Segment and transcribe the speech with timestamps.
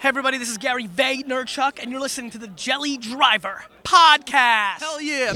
[0.00, 4.80] Hey everybody, this is Gary Vaynerchuk, and you're listening to the Jelly Driver podcast.
[4.80, 5.32] Hell yeah!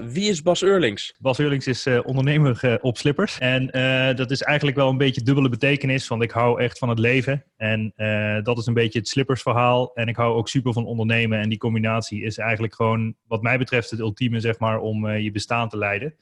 [0.00, 1.14] Wie is Bas Eurlings?
[1.18, 3.38] Bas Eurlings is uh, ondernemer uh, op slippers.
[3.38, 6.88] En uh, dat is eigenlijk wel een beetje dubbele betekenis, want ik hou echt van
[6.88, 7.44] het leven.
[7.56, 7.92] En
[8.42, 9.90] dat is een beetje het slippersverhaal.
[9.94, 11.40] En ik hou ook super van ondernemen.
[11.40, 15.30] En die combinatie is eigenlijk gewoon, wat mij betreft, het ultieme, zeg maar, om je
[15.30, 16.14] bestaan te leiden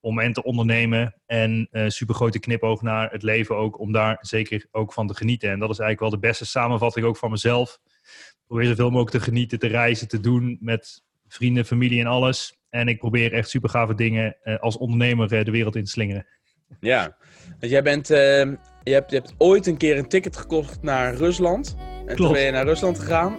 [0.00, 4.18] om en te ondernemen en uh, super grote knipoog naar het leven ook, om daar
[4.20, 5.50] zeker ook van te genieten.
[5.50, 7.78] En dat is eigenlijk wel de beste samenvatting ook van mezelf.
[8.46, 12.58] probeer zoveel mogelijk te genieten, te reizen, te doen met vrienden, familie en alles.
[12.70, 15.90] En ik probeer echt super gave dingen uh, als ondernemer uh, de wereld in te
[15.90, 16.26] slingeren.
[16.80, 17.16] Ja,
[17.58, 21.76] want jij bent, je, hebt, je hebt ooit een keer een ticket gekocht naar Rusland.
[21.78, 22.16] En Klopt.
[22.16, 23.38] toen ben je naar Rusland gegaan.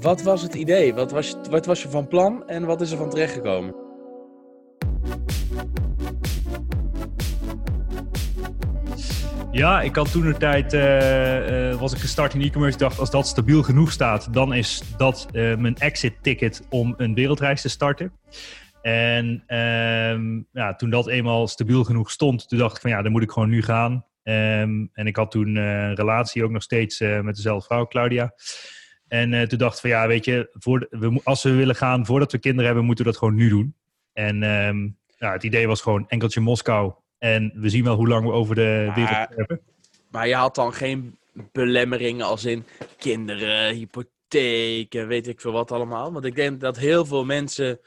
[0.00, 0.94] Wat was het idee?
[0.94, 3.79] Wat was, wat was je van plan en wat is er van terechtgekomen?
[9.52, 12.78] Ja, ik had toen de tijd, uh, uh, was ik gestart in e-commerce.
[12.78, 17.14] dacht, als dat stabiel genoeg staat, dan is dat uh, mijn exit ticket om een
[17.14, 18.12] wereldreis te starten.
[18.82, 23.12] En ehm, ja, toen dat eenmaal stabiel genoeg stond, toen dacht ik van ja, dan
[23.12, 23.92] moet ik gewoon nu gaan.
[24.22, 28.34] Um, en ik had toen een relatie ook nog steeds met dezelfde vrouw, Claudia.
[29.08, 32.32] En toen dacht ik van ja, weet je, voor we, als we willen gaan voordat
[32.32, 33.74] we kinderen hebben, moeten we dat gewoon nu doen.
[34.12, 38.26] En um, ja, het idee was gewoon enkeltje Moskou en we zien wel hoe lang
[38.26, 39.60] we over de wereld hebben.
[40.10, 41.18] Maar je had dan geen
[41.52, 42.64] belemmeringen als in
[42.98, 46.12] kinderen, hypotheken, weet ik veel wat allemaal.
[46.12, 47.80] Want ik denk dat heel veel mensen,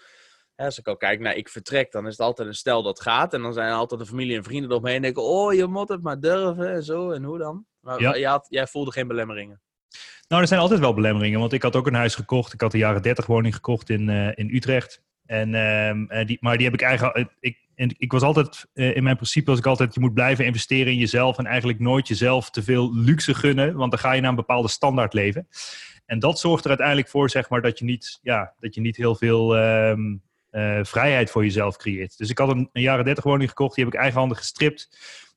[0.56, 3.34] als ik al kijk naar ik vertrek, dan is het altijd een stel dat gaat.
[3.34, 5.90] En dan zijn er altijd de familie en vrienden eromheen en denken, oh je moet
[5.90, 7.12] het maar durven en zo.
[7.12, 7.66] En hoe dan?
[7.80, 8.30] Maar ja.
[8.30, 9.62] had, jij voelde geen belemmeringen.
[10.28, 12.54] Nou, er zijn altijd wel belemmeringen, want ik had ook een huis gekocht.
[12.54, 15.04] Ik had de jaren 30 woning gekocht in, uh, in Utrecht.
[15.26, 17.30] En, uh, die, maar die heb ik eigenlijk.
[17.40, 20.46] Ik, en ik was altijd uh, in mijn principe was ik altijd, je moet blijven
[20.46, 24.22] investeren in jezelf en eigenlijk nooit jezelf te veel luxe gunnen, want dan ga je
[24.22, 25.48] naar een bepaalde standaard leven.
[26.06, 28.98] En dat zorgt er uiteindelijk voor, zeg maar, dat je niet, ja, dat je niet
[28.98, 32.18] heel veel um, uh, vrijheid voor jezelf creëert.
[32.18, 34.90] Dus ik had een, een jaren 30 woning gekocht, die heb ik eigenhandig gestript.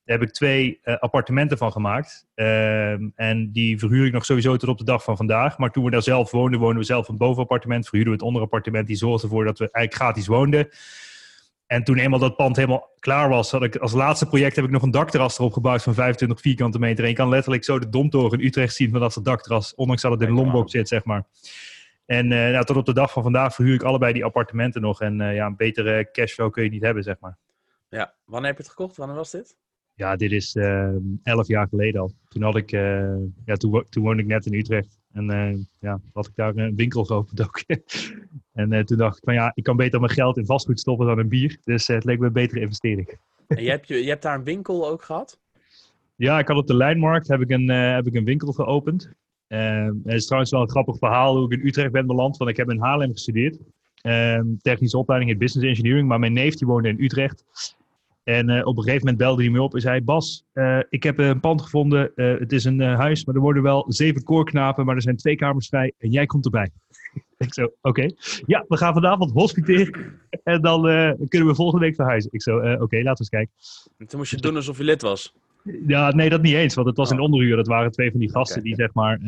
[0.05, 2.27] Daar heb ik twee uh, appartementen van gemaakt.
[2.35, 5.59] Um, en die verhuur ik nog sowieso tot op de dag van vandaag.
[5.59, 7.89] Maar toen we daar zelf woonden, woonden we zelf een bovenappartement.
[7.89, 8.87] Verhuurden we het onderappartement.
[8.87, 10.69] Die zorgde ervoor dat we eigenlijk gratis woonden.
[11.67, 14.71] En toen eenmaal dat pand helemaal klaar was, had ik als laatste project heb ik
[14.71, 17.05] nog een dakterras erop gebouwd van 25 vierkante meter.
[17.05, 20.13] En je kan letterlijk zo de Domtoren in Utrecht zien vanaf het dakterras, ondanks dat
[20.13, 21.25] het in Lombok zit, zeg maar.
[22.07, 25.01] En uh, nou, tot op de dag van vandaag verhuur ik allebei die appartementen nog.
[25.01, 27.39] En uh, ja, een betere cashflow kun je niet hebben, zeg maar.
[27.89, 28.97] Ja, wanneer heb je het gekocht?
[28.97, 29.57] Wanneer was dit?
[29.95, 30.89] Ja, dit is uh,
[31.23, 32.13] elf jaar geleden al.
[32.29, 32.71] Toen, had ik,
[33.45, 34.99] ja, toen, toen woonde ik net in Utrecht.
[35.13, 37.63] En ja, had ik daar een winkel geopend ook.
[38.57, 41.07] en uh, toen dacht ik van ja, ik kan beter mijn geld in vastgoed stoppen
[41.07, 41.59] dan in bier.
[41.65, 43.19] Dus uh, het leek me een betere investering.
[43.49, 45.39] en je hebt, je, je hebt daar een winkel ook gehad?
[46.17, 49.11] Ja, ik had op de Lijnmarkt heb ik een, heb ik een winkel geopend.
[49.49, 52.37] het is trouwens wel een grappig verhaal hoe ik in Utrecht ben beland.
[52.37, 53.59] Want ik heb in Haarlem gestudeerd.
[54.61, 56.09] technische opleiding in business engineering.
[56.09, 57.45] Maar mijn neef die woonde in Utrecht.
[58.25, 61.03] En uh, op een gegeven moment belde hij me op en zei: Bas, uh, ik
[61.03, 62.13] heb een pand gevonden.
[62.15, 65.37] Uh, het is een huis, maar er worden wel zeven koorknapen, maar er zijn twee
[65.37, 66.71] kamers vrij en jij komt erbij.
[67.37, 67.75] Ik zo: Oké.
[67.83, 68.17] Okay.
[68.47, 70.83] Ja, we gaan vanavond hospiteren en dan
[71.29, 72.33] kunnen we volgende week verhuizen.
[72.33, 73.55] Ik zo: Oké, okay, laten we eens kijken.
[73.99, 75.35] En toen moest je doen alsof je lid was.
[75.87, 77.17] Ja, nee, dat niet eens, want het was oh.
[77.17, 77.57] in onderhuur.
[77.57, 78.71] Dat waren twee van die gasten okay.
[78.71, 79.19] die zeg maar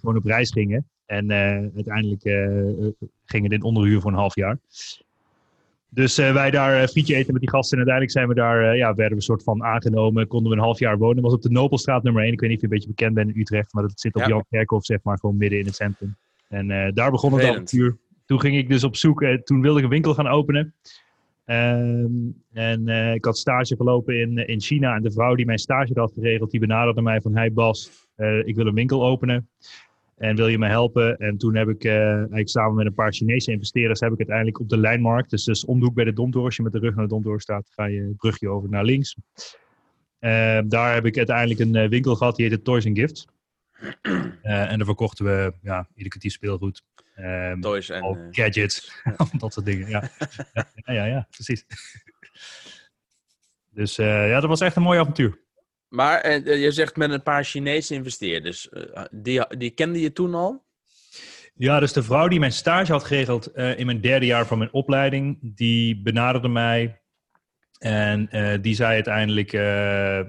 [0.00, 0.88] gewoon op reis gingen.
[1.06, 1.32] En
[1.74, 2.22] uiteindelijk
[3.24, 4.58] gingen in onderhuur voor een half jaar.
[5.90, 7.78] Dus wij daar frietje eten met die gasten.
[7.78, 10.26] En uiteindelijk zijn we daar, ja, werden we een soort van aangenomen.
[10.26, 11.14] Konden we een half jaar wonen.
[11.14, 12.32] Dat was op de Nopelstraat nummer 1.
[12.32, 13.72] Ik weet niet of je een beetje bekend bent in Utrecht.
[13.72, 14.28] Maar dat zit op ja.
[14.28, 16.16] Jan Kerkhof, zeg maar, gewoon midden in het centrum.
[16.48, 17.96] En daar begon het avontuur.
[18.26, 19.24] Toen ging ik dus op zoek.
[19.44, 20.74] toen wilde ik een winkel gaan openen.
[21.46, 24.94] Um, en ik had stage gelopen in, in China.
[24.94, 27.36] En de vrouw die mijn stage had geregeld, die benaderde mij van...
[27.36, 27.90] Hey Bas,
[28.44, 29.48] ik wil een winkel openen.
[30.18, 31.18] En wil je me helpen?
[31.18, 34.60] En toen heb ik uh, eigenlijk samen met een paar Chinese investeerders heb ik uiteindelijk
[34.60, 36.78] op de lijnmarkt, dus, dus om de hoek bij de Domtoren, als je met de
[36.78, 39.16] rug naar de Domtoren staat, ga je het brugje over naar links.
[40.20, 43.26] Uh, daar heb ik uiteindelijk een uh, winkel gehad, die heette Toys and Gifts.
[44.42, 46.82] En daar verkochten we ja, educatief speelgoed.
[47.16, 48.92] Um, Toys en gadgets,
[49.38, 49.88] dat soort dingen.
[49.88, 50.10] Ja,
[50.52, 51.64] ja, ja, ja, ja precies.
[53.78, 55.46] dus ja, dat was echt een mooi avontuur.
[55.88, 58.68] Maar uh, je zegt met een paar Chinese investeerders.
[58.70, 60.66] Uh, die, die kende je toen al?
[61.54, 64.58] Ja, dus de vrouw die mijn stage had geregeld uh, in mijn derde jaar van
[64.58, 67.02] mijn opleiding, die benaderde mij.
[67.78, 68.28] En
[68.60, 69.50] die zei uiteindelijk,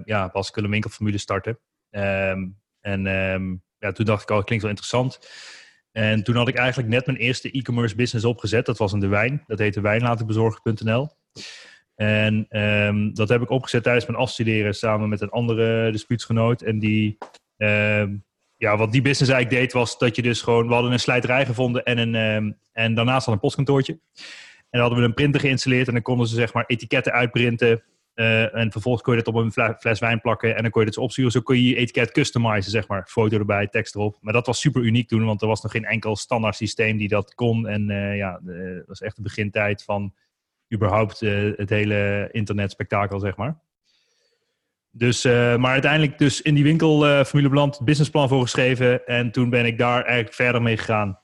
[0.06, 1.59] ja, was ik een winkelformule starten.
[1.89, 5.19] Um, en um, ja, toen dacht ik, oh, het klinkt wel interessant.
[5.91, 8.65] En toen had ik eigenlijk net mijn eerste e-commerce business opgezet.
[8.65, 9.43] Dat was in de wijn.
[9.47, 11.09] Dat heette wijnlatenbezorgen.nl.
[11.95, 16.61] En um, dat heb ik opgezet tijdens mijn afstuderen samen met een andere dispuutsgenoot.
[16.61, 17.17] En die,
[17.57, 20.67] um, ja, wat die business eigenlijk deed, was dat je dus gewoon...
[20.67, 23.93] We hadden een slijterij gevonden en, een, ehm, en daarnaast al een postkantoortje.
[23.93, 27.83] En dan hadden we een printer geïnstalleerd en dan konden ze zeg maar etiketten uitprinten.
[28.19, 30.88] Eh, en vervolgens kon je dat op een fles, wijn plakken en dan kon je
[30.88, 31.31] het dus opsturen.
[31.31, 33.07] Zo kon je je etiket customizen, zeg maar.
[33.07, 34.18] Foto erbij, tekst erop.
[34.21, 37.07] Maar dat was super uniek toen, want er was nog geen enkel standaard systeem die
[37.07, 37.68] dat kon.
[37.68, 40.13] En eh, ja, dat was echt de begintijd van
[40.74, 43.60] überhaupt eh, het hele internetspektakel, zeg maar.
[44.92, 49.06] Dus, maar uiteindelijk dus in die winkel Formule Beland businessplan voor geschreven.
[49.06, 51.19] En toen ben ik daar eigenlijk verder mee gegaan.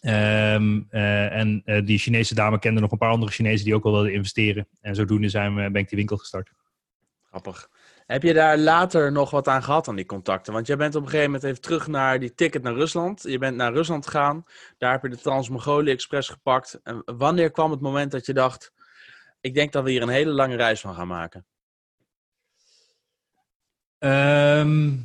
[0.00, 3.82] Ehm, eh, en eh, die Chinese dame kende nog een paar andere Chinezen die ook
[3.82, 4.68] wel wilden investeren.
[4.80, 6.50] En zodoende zijn we, ben ik die winkel gestart.
[7.22, 7.68] Grappig.
[8.06, 10.52] Heb je daar later nog wat aan gehad aan die contacten?
[10.52, 13.22] Want jij bent op een gegeven moment even terug naar die ticket naar Rusland.
[13.22, 14.44] Je bent naar Rusland gegaan.
[14.78, 16.80] Daar heb je de Trans-Mongolia Express gepakt.
[16.82, 18.72] En wanneer kwam het moment dat je dacht...
[19.40, 21.46] Ik denk dat we hier een hele lange reis van gaan maken.
[23.98, 24.96] Ehm,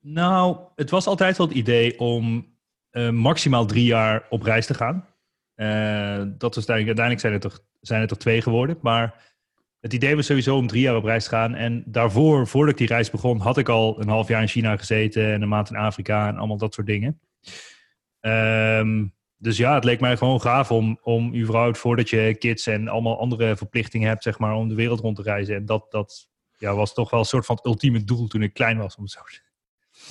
[0.00, 2.47] nou, het was altijd wel het idee om
[2.90, 5.06] eh, maximaal drie jaar op reis te gaan.
[5.54, 8.78] Eh, dat was uiteindelijk, uiteindelijk zijn, het er, het er twee geworden.
[8.82, 9.26] Maar
[9.80, 11.54] het idee was sowieso om drie jaar op reis te gaan.
[11.54, 14.76] En daarvoor, voordat ik die reis begon, had ik al een half jaar in China
[14.76, 17.20] gezeten en een maand in Afrika en allemaal dat soort dingen.
[18.20, 19.06] Ehm,
[19.36, 23.18] dus ja, het leek mij gewoon gaaf om, om überhaupt voordat je kids en allemaal
[23.18, 25.54] andere verplichtingen hebt, zeg maar, om de wereld rond te reizen.
[25.54, 28.52] En dat, dat ja, was toch wel een soort van het ultieme doel toen ik
[28.52, 29.48] klein was, om het zo te zeggen.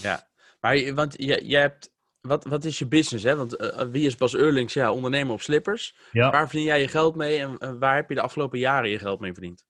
[0.02, 0.28] Ja,
[0.60, 1.96] maar want je, je hebt...
[2.22, 3.36] Wat, wat is je business, hè?
[3.36, 4.74] Want eh, wie is Bas Eurlings?
[4.74, 5.96] Ja, ondernemer op slippers.
[6.12, 6.32] Ja.
[6.32, 9.00] Waar verdien jij je geld mee en eh, waar heb je de afgelopen jaren je
[9.00, 9.66] geld mee verdiend?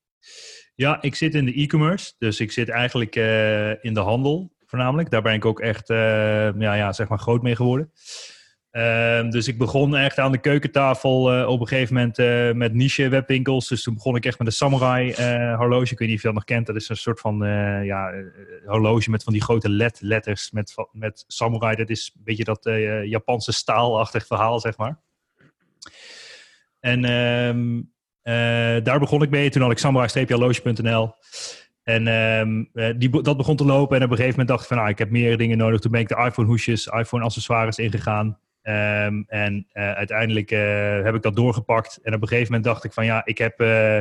[0.75, 2.13] Ja, ik zit in de e-commerce.
[2.17, 5.09] Dus ik zit eigenlijk eh, in de handel voornamelijk.
[5.09, 5.97] Daar ben ik ook echt eh,
[6.57, 7.91] ja, ja, zeg maar groot mee geworden.
[8.77, 12.73] Ehm, dus ik begon echt aan de keukentafel eh, op een gegeven moment eh, met
[12.73, 13.67] niche webwinkels.
[13.67, 15.91] Dus toen begon ik echt met de Samurai eh, horloge.
[15.91, 16.65] Ik weet niet of je dat nog kent.
[16.65, 17.37] Dat is een soort van
[17.83, 18.11] ja,
[18.65, 21.75] horloge met van die grote LED-letters met, met Samurai.
[21.75, 22.69] Dat is een beetje dat
[23.03, 24.99] Japanse staalachtig verhaal, zeg maar.
[26.79, 27.81] En ehm,
[28.21, 29.49] eh, daar begon ik mee.
[29.49, 31.13] Toen had ik samurai-horloge.nl.
[31.83, 32.07] En
[32.73, 33.97] eh, die, dat begon te lopen.
[33.97, 35.79] En op een gegeven moment dacht ik van, nou, ik heb meer dingen nodig.
[35.79, 38.39] Toen ben ik de iPhone-hoesjes, iPhone-accessoires ingegaan.
[38.67, 41.99] Ehm, en eh, uiteindelijk eh, heb ik dat doorgepakt.
[42.01, 43.59] En op een gegeven moment dacht ik van, ja, ik heb...
[43.59, 43.97] eh,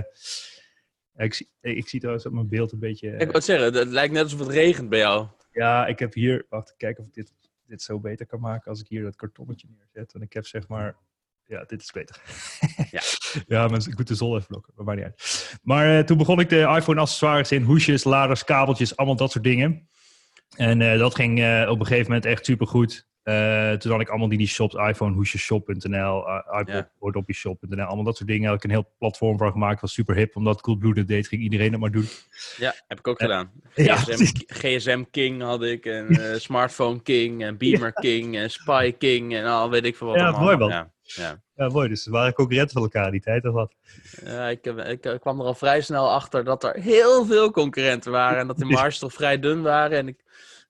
[1.16, 3.10] ik, zie, ik zie trouwens op mijn beeld een beetje...
[3.10, 5.26] Ik wou zeggen, het lijkt net alsof het regent bij jou.
[5.52, 6.46] Ja, ik heb hier...
[6.48, 7.32] Wacht, kijken of ik dit,
[7.66, 10.14] dit zo beter kan maken als ik hier dat kartonnetje neerzet.
[10.14, 10.96] En ik heb zeg maar...
[11.44, 12.22] Ja, dit is beter.
[12.90, 13.00] Ja.
[13.56, 14.72] ja, mensen, ik moet de zon even blokken.
[14.76, 15.58] Maar maakt niet uit.
[15.62, 17.62] Maar toen begon ik de iPhone-accessoires in.
[17.62, 19.88] Hoesjes, laders, kabeltjes, allemaal dat soort dingen.
[20.56, 23.06] En dat ging op een gegeven moment echt supergoed.
[23.26, 26.90] Eh toen had ik allemaal die, die shops, iPhone, hoesjeshop.nl, uh, iPod, Ja.
[26.98, 28.46] oordopjeshop.nl, allemaal dat soort dingen.
[28.48, 30.36] Had ik een heel platform van gemaakt, was super hip.
[30.36, 32.08] Omdat Coolblue dat deed, ging iedereen het maar doen.
[32.56, 33.26] Ja, heb ik ook Ja.
[33.26, 33.50] gedaan.
[33.74, 38.92] Ja, GSM, GSM King had ik, en eh, Smartphone King, en Beamer King, en Spy
[38.98, 40.42] King, en al weet ik veel wat Ja, allemaal.
[40.44, 40.68] mooi, man.
[40.68, 41.40] Ja, ja.
[41.54, 41.88] Ja, mooi.
[41.88, 43.74] Dus we waren concurrenten van elkaar die tijd of wat.
[44.24, 48.12] Ja, ik, ik, eh, kwam er al vrij snel achter dat er heel veel concurrenten
[48.12, 49.98] waren en dat de marges toch vrij dun waren.
[49.98, 50.24] En ik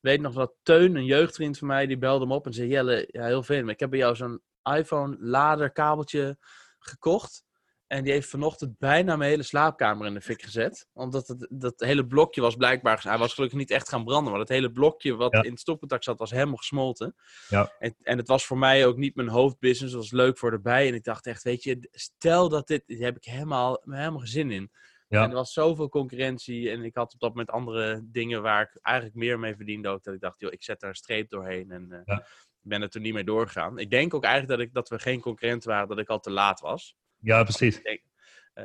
[0.06, 3.08] weet nog dat Teun, een jeugdvriend van mij, die belde me op en zei: Jelle,
[3.10, 6.36] ja, heel veel, ik heb bij jou zo'n iPhone laderkabeltje
[6.78, 7.44] gekocht.
[7.86, 10.88] En die heeft vanochtend bijna mijn hele slaapkamer in de fik gezet.
[10.92, 13.02] Omdat het, dat hele blokje was blijkbaar...
[13.02, 14.30] Hij was gelukkig niet echt gaan branden.
[14.30, 15.42] Maar dat hele blokje wat Ja.
[15.42, 17.14] in het stopcontact zat, was helemaal gesmolten.
[17.48, 17.72] Ja.
[17.78, 19.94] En, en het was voor mij ook niet mijn hoofdbusiness.
[19.94, 20.88] Het was leuk voor erbij.
[20.88, 22.82] En ik dacht echt, weet je, stel dat dit...
[22.86, 24.70] Hier heb ik helemaal, helemaal geen zin in.
[25.08, 25.22] Ja.
[25.22, 26.70] En er was zoveel concurrentie.
[26.70, 30.02] En ik had op dat moment andere dingen waar ik eigenlijk meer mee verdiende ook.
[30.02, 31.70] Dat ik dacht, joh, ik zet daar een streep doorheen.
[31.70, 32.18] En Ja.
[32.18, 33.78] ik ben er toen niet mee doorgegaan.
[33.78, 35.88] Ik denk ook eigenlijk dat, ik, dat we geen concurrent waren.
[35.88, 36.96] Dat ik al te laat was.
[37.20, 37.82] Ja, precies.
[37.82, 38.64] Eh,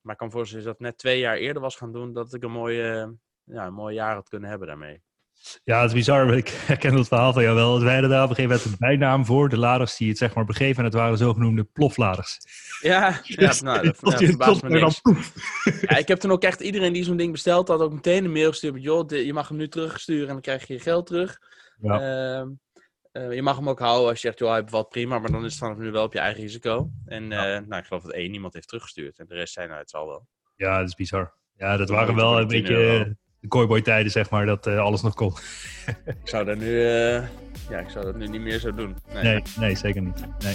[0.00, 2.12] maar ik kan me voorstellen dat ik dat net twee jaar eerder was gaan doen,
[2.12, 5.02] dat ik een mooie, ja, een mooi jaar had kunnen hebben daarmee.
[5.64, 6.36] Ja, het is bizar.
[6.36, 7.80] Ik herken dat verhaal van jou wel.
[7.80, 9.48] Wij hadden daar op een gegeven moment een bijnaam voor.
[9.48, 10.78] De laders die het zeg maar begeven.
[10.78, 12.38] En het waren zogenoemde plofladers.
[12.80, 15.00] Ja, ja nou, dat, Tot ja, verbaast me niks.
[15.80, 18.32] Ja, ik heb toen ook echt iedereen die zo'n ding besteld had, ook meteen een
[18.32, 21.06] mail gestuurd met, joh, je mag hem nu terugsturen en dan krijg je je geld
[21.06, 21.38] terug.
[21.80, 22.00] Ja.
[22.00, 22.48] Ehm,
[23.12, 25.44] eh, je mag hem ook houden als je zegt, joh, hij bevalt prima, maar dan
[25.44, 26.90] is het vanaf nu wel op je eigen risico.
[27.04, 29.80] En eh, nou, ik geloof dat één iemand heeft teruggestuurd en de rest zijn, nou,
[29.80, 30.26] het zal wel.
[30.56, 31.34] Ja, dat is bizar.
[31.56, 33.16] Ja, dat waren wel een de 10 beetje
[33.46, 34.46] de cowboy tijden, zeg maar.
[34.46, 35.34] Dat eh, alles nog kon.
[36.22, 37.22] Ik zou dat nu, eh,
[37.68, 38.96] ja, ik zou dat nu niet meer zo doen.
[39.12, 39.22] Nee.
[39.22, 40.20] Nee, nee zeker niet.
[40.38, 40.54] Nee.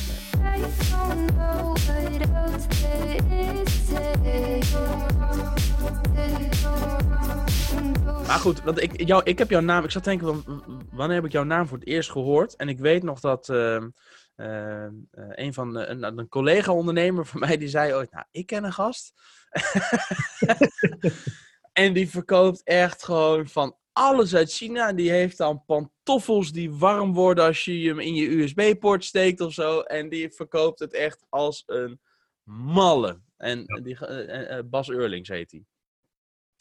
[8.28, 9.84] Maar goed, want ik, jou, ik heb jouw naam.
[9.84, 12.56] Ik zat te denken, van, wanneer heb ik jouw naam voor het eerst gehoord?
[12.56, 13.90] En ik weet nog dat ehm,
[14.36, 18.46] ehm, eh, een van de, een, een collega-ondernemer van mij die zei ooit: Nou, ik
[18.46, 19.14] ken een gast.
[21.86, 24.94] en die verkoopt echt gewoon van alles uit China.
[24.94, 29.54] Die heeft dan pantoffels die warm worden als je hem in je USB-poort steekt of
[29.54, 29.80] zo.
[29.80, 32.02] En die verkoopt het echt als een
[32.44, 33.22] malle.
[33.38, 35.66] En die, uh, Bas Eurlings heet hij.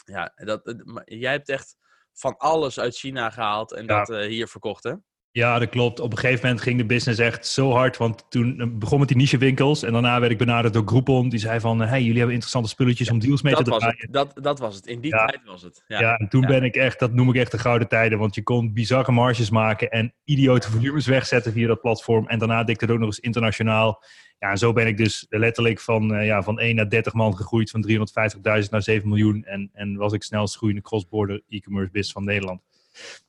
[0.04, 0.74] Ja, dat,
[1.04, 1.76] jij hebt echt
[2.12, 4.94] van alles uit China gehaald en dat hier verkocht, hè?
[5.32, 6.00] Ja, dat klopt.
[6.00, 7.96] Op een gegeven moment ging de business echt zo hard.
[7.96, 9.82] Want toen begon met die nichewinkels.
[9.82, 11.28] En daarna werd ik benaderd door Groupon.
[11.28, 14.08] Die zei van, hey, jullie hebben interessante spulletjes om deals mee te draaien.
[14.10, 14.86] Dat, dat was het.
[14.86, 15.84] In die tijd was het.
[15.86, 18.18] Ja, ja en toen ben ik echt, dat noem ik echt de gouden tijden.
[18.18, 22.26] Want je kon bizarre marges maken en idiote volumes wegzetten via dat platform.
[22.26, 24.02] En daarna ik het ook nog eens internationaal.
[24.38, 27.36] Ja, en zo ben ik dus letterlijk van, uh, ja, van 1 naar 30 man
[27.36, 27.70] gegroeid.
[27.70, 29.44] Van 350.000 naar 7 miljoen.
[29.44, 32.62] En, en was ik snelst groeiende cross-border e-commerce business van Nederland.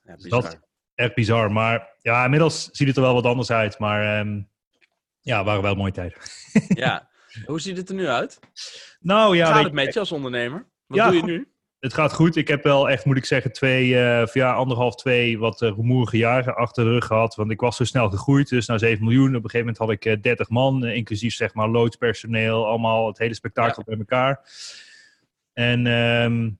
[0.03, 0.59] Ja, dus dat,
[0.95, 1.51] echt bizar.
[1.51, 3.79] Maar ja, inmiddels ziet het er wel wat anders uit.
[3.79, 4.49] Maar um,
[5.21, 6.17] ja, waren wel mooie tijden.
[6.67, 7.09] ja.
[7.45, 8.39] Hoe ziet het er nu uit?
[8.99, 9.53] Nou ja.
[9.53, 10.67] Gaat het met je als ondernemer?
[10.87, 11.51] Wat ja, doe je nu?
[11.79, 12.35] Het gaat goed.
[12.35, 16.17] Ik heb wel echt, moet ik zeggen, twee, uh, ja, anderhalf, twee wat uh, rumoerige
[16.17, 17.35] jaren achter de rug gehad.
[17.35, 19.35] Want ik was zo snel gegroeid, dus naar 7 miljoen.
[19.35, 23.17] Op een gegeven moment had ik uh, 30 man, inclusief zeg maar loodspersoneel, allemaal het
[23.17, 23.95] hele spektakel ja.
[23.95, 24.39] bij elkaar.
[25.53, 26.59] En um,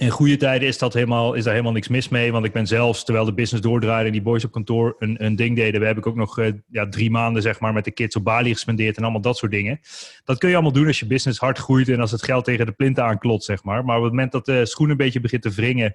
[0.00, 2.32] in goede tijden is, dat helemaal, is daar helemaal niks mis mee.
[2.32, 5.36] Want ik ben zelfs, terwijl de business doordraaide en die boys op kantoor een, een
[5.36, 8.16] ding deden, heb ik ook nog uh, ja, drie maanden zeg maar, met de kids
[8.16, 9.80] op Bali gespendeerd en allemaal dat soort dingen.
[10.24, 12.66] Dat kun je allemaal doen als je business hard groeit en als het geld tegen
[12.66, 13.84] de plinten aanklopt, zeg maar.
[13.84, 15.94] Maar op het moment dat de schoen een beetje begint te wringen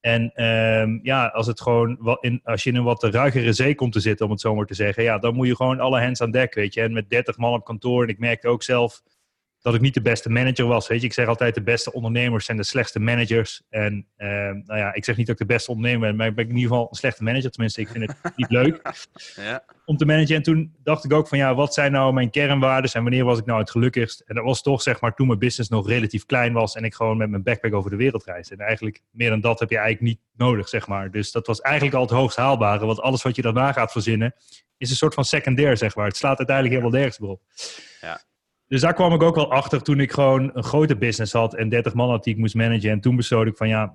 [0.00, 3.92] en um, ja, als, het gewoon in, als je in een wat ruigere zee komt
[3.92, 6.20] te zitten, om het zo maar te zeggen, ja, dan moet je gewoon alle hands
[6.20, 6.80] aan dek, weet je.
[6.80, 9.02] En met 30 man op kantoor, en ik merkte ook zelf
[9.60, 10.88] dat ik niet de beste manager was.
[10.88, 13.62] Weet je, ik zeg altijd de beste ondernemers zijn de slechtste managers.
[13.68, 16.34] En uh, nou ja, ik zeg niet dat ik de beste ondernemer ben, maar ik
[16.34, 17.50] ben in ieder geval een slechte manager.
[17.50, 18.80] Tenminste, ik vind het niet leuk
[19.36, 19.64] ja.
[19.84, 20.36] om te managen.
[20.36, 23.38] En toen dacht ik ook van ja, wat zijn nou mijn kernwaarden en wanneer was
[23.38, 24.20] ik nou het gelukkigst?
[24.20, 26.94] En dat was toch zeg maar toen mijn business nog relatief klein was en ik
[26.94, 28.54] gewoon met mijn backpack over de wereld reisde.
[28.54, 31.10] En eigenlijk meer dan dat heb je eigenlijk niet nodig, zeg maar.
[31.10, 34.34] Dus dat was eigenlijk al het hoogst haalbare, want alles wat je daarna gaat verzinnen
[34.78, 36.06] is een soort van secundair, zeg maar.
[36.06, 37.42] Het slaat uiteindelijk helemaal nergens meer op.
[38.00, 38.20] Ja.
[38.68, 41.68] Dus daar kwam ik ook wel achter toen ik gewoon een grote business had en
[41.68, 42.90] 30 man had die ik moest managen.
[42.90, 43.94] En toen besloot ik van ja,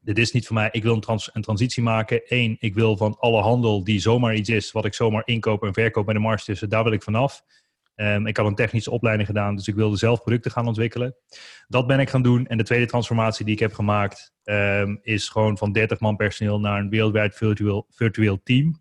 [0.00, 0.68] dit is niet voor mij.
[0.72, 2.20] Ik wil een, trans een transitie maken.
[2.24, 5.74] Eén, ik wil van alle handel die zomaar iets is, wat ik zomaar inkoop en
[5.74, 7.42] verkoop bij de markt tussen, daar wil ik vanaf.
[8.00, 11.16] Um, ik had een technische opleiding gedaan, dus ik wilde zelf producten gaan ontwikkelen.
[11.66, 12.46] Dat ben ik gaan doen.
[12.46, 16.60] En de tweede transformatie die ik heb gemaakt, um, is gewoon van 30 man personeel
[16.60, 18.80] naar een wereldwijd virtueel, virtueel team.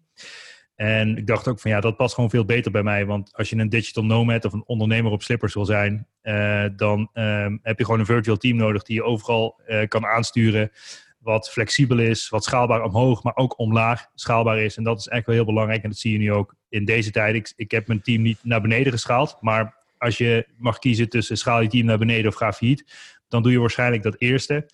[0.77, 3.05] En ik dacht ook van ja, dat past gewoon veel beter bij mij.
[3.05, 7.09] Want als je een digital nomad of een ondernemer op slippers wil zijn, uh, dan
[7.13, 10.71] um, heb je gewoon een virtual team nodig die je overal uh, kan aansturen.
[11.19, 14.77] Wat flexibel is, wat schaalbaar omhoog, maar ook omlaag schaalbaar is.
[14.77, 15.83] En dat is echt wel heel belangrijk.
[15.83, 17.35] En dat zie je nu ook in deze tijd.
[17.35, 19.37] Ik, ik heb mijn team niet naar beneden geschaald.
[19.41, 22.85] Maar als je mag kiezen tussen schaal je team naar beneden of ga failliet,
[23.27, 24.69] dan doe je waarschijnlijk dat eerste.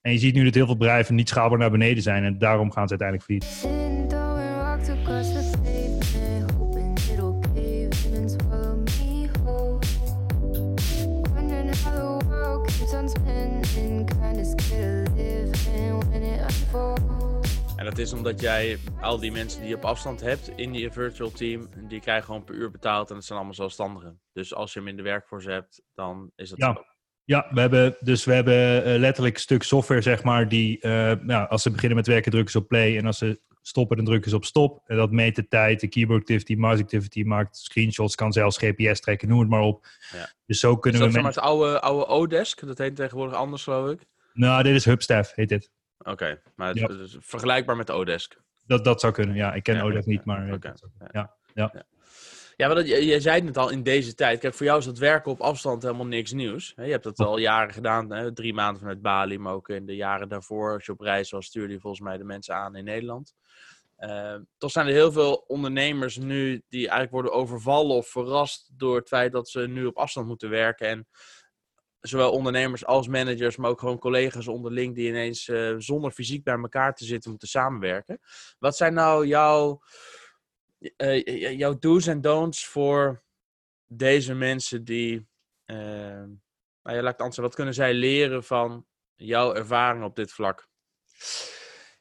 [0.00, 2.24] En je ziet nu dat heel veel bedrijven niet schaalbaar naar beneden zijn.
[2.24, 4.03] En daarom gaan ze uiteindelijk failliet.
[17.84, 20.90] En dat is omdat jij al die mensen die je op afstand hebt in je
[20.90, 24.20] virtual team, die krijgen gewoon per uur betaald en dat zijn allemaal zelfstandigen.
[24.32, 26.72] Dus als je hem in de werkforce hebt, dan is dat ja.
[26.74, 26.84] zo.
[27.24, 31.12] Ja, we hebben, dus we hebben uh, letterlijk een stuk software, zeg maar, die uh,
[31.20, 34.06] nou, als ze beginnen met werken drukken ze op play en als ze stoppen dan
[34.06, 34.82] drukken ze op stop.
[34.86, 39.00] En dat meet de tijd, de keyboard activity, mouse activity, maakt screenshots, kan zelfs GPS
[39.00, 39.86] trekken, noem het maar op.
[40.12, 40.32] Ja.
[40.46, 41.22] Dus zo kunnen is dat we...
[41.26, 41.34] Met...
[41.34, 44.06] het oude, oude O-desk, dat heet tegenwoordig anders geloof ik?
[44.32, 45.70] Nou, dit is Hubstaff, heet dit.
[46.04, 48.36] Oké, maar het, is vergelijkbaar met de Odesk.
[48.66, 49.54] Dat, dat zou kunnen, ja.
[49.54, 50.52] Ik ken ja, Odesk niet, maar...
[50.52, 50.74] Okay.
[51.12, 51.70] Ja, ja.
[51.72, 51.84] ja.
[52.56, 54.40] Ja, maar dat, je, je, zei het al, in deze tijd.
[54.40, 56.72] Kijk, voor jou is dat werken op afstand helemaal niks nieuws.
[56.76, 58.32] Je hebt dat al jaren gedaan, hè?
[58.32, 61.46] drie maanden vanuit Bali, maar ook in de jaren daarvoor, als je op reis was,
[61.46, 63.34] stuurde je volgens mij de mensen aan in Nederland.
[63.98, 68.96] Uh, toch zijn er heel veel ondernemers nu die eigenlijk worden overvallen of verrast door
[68.96, 70.88] het feit dat ze nu op afstand moeten werken.
[70.88, 71.06] En
[72.06, 76.54] zowel ondernemers als managers, maar ook gewoon collega's onderling die ineens uh, zonder fysiek bij
[76.54, 78.20] elkaar te zitten moeten samenwerken.
[78.58, 79.82] Wat zijn nou jouw,
[80.96, 83.22] uh, jouw do's en don'ts voor
[83.86, 85.26] deze mensen die,
[85.66, 85.76] uh,
[86.82, 90.68] nou ja, laat ik wat kunnen zij leren van jouw ervaring op dit vlak?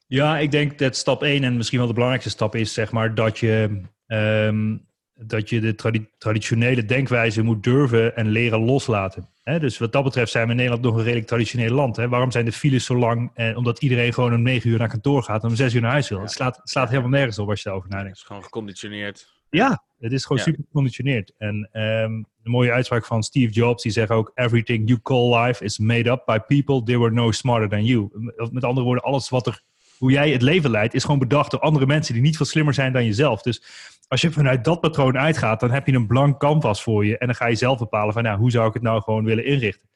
[0.07, 3.15] Ja, ik denk dat stap 1 en misschien wel de belangrijkste stap is, zeg maar,
[3.15, 4.87] dat je um,
[5.27, 9.29] dat je de tradi traditionele denkwijze moet durven en leren loslaten.
[9.43, 11.95] dus wat dat betreft zijn we in Nederland nog een redelijk traditioneel land.
[11.95, 13.31] Waarom zijn de files zo lang?
[13.33, 15.91] Eh, omdat iedereen gewoon om negen uur naar kantoor gaat en om zes uur naar
[15.91, 16.21] huis wil.
[16.21, 18.09] Het slaat, slaat helemaal nergens op als je daarover nadenkt.
[18.11, 19.31] Het is gewoon geconditioneerd.
[19.49, 20.43] Ja, Het is gewoon Ja.
[20.43, 21.33] super geconditioneerd.
[21.37, 22.11] En ehm
[22.43, 26.09] een mooie uitspraak van Steve Jobs, die zegt ook: Everything you call life is made
[26.09, 28.09] up by people they were no smarter than you.
[28.51, 29.61] Met andere woorden, alles wat er,
[30.03, 32.73] hoe jij het leven leidt, is gewoon bedacht door andere mensen die niet veel slimmer
[32.73, 33.41] zijn dan jezelf.
[33.41, 33.63] Dus
[34.07, 37.17] als je vanuit dat patroon uitgaat, dan heb je een blank canvas voor je.
[37.17, 39.45] En dan ga je zelf bepalen van, nou, hoe zou ik het nou gewoon willen
[39.45, 39.89] inrichten.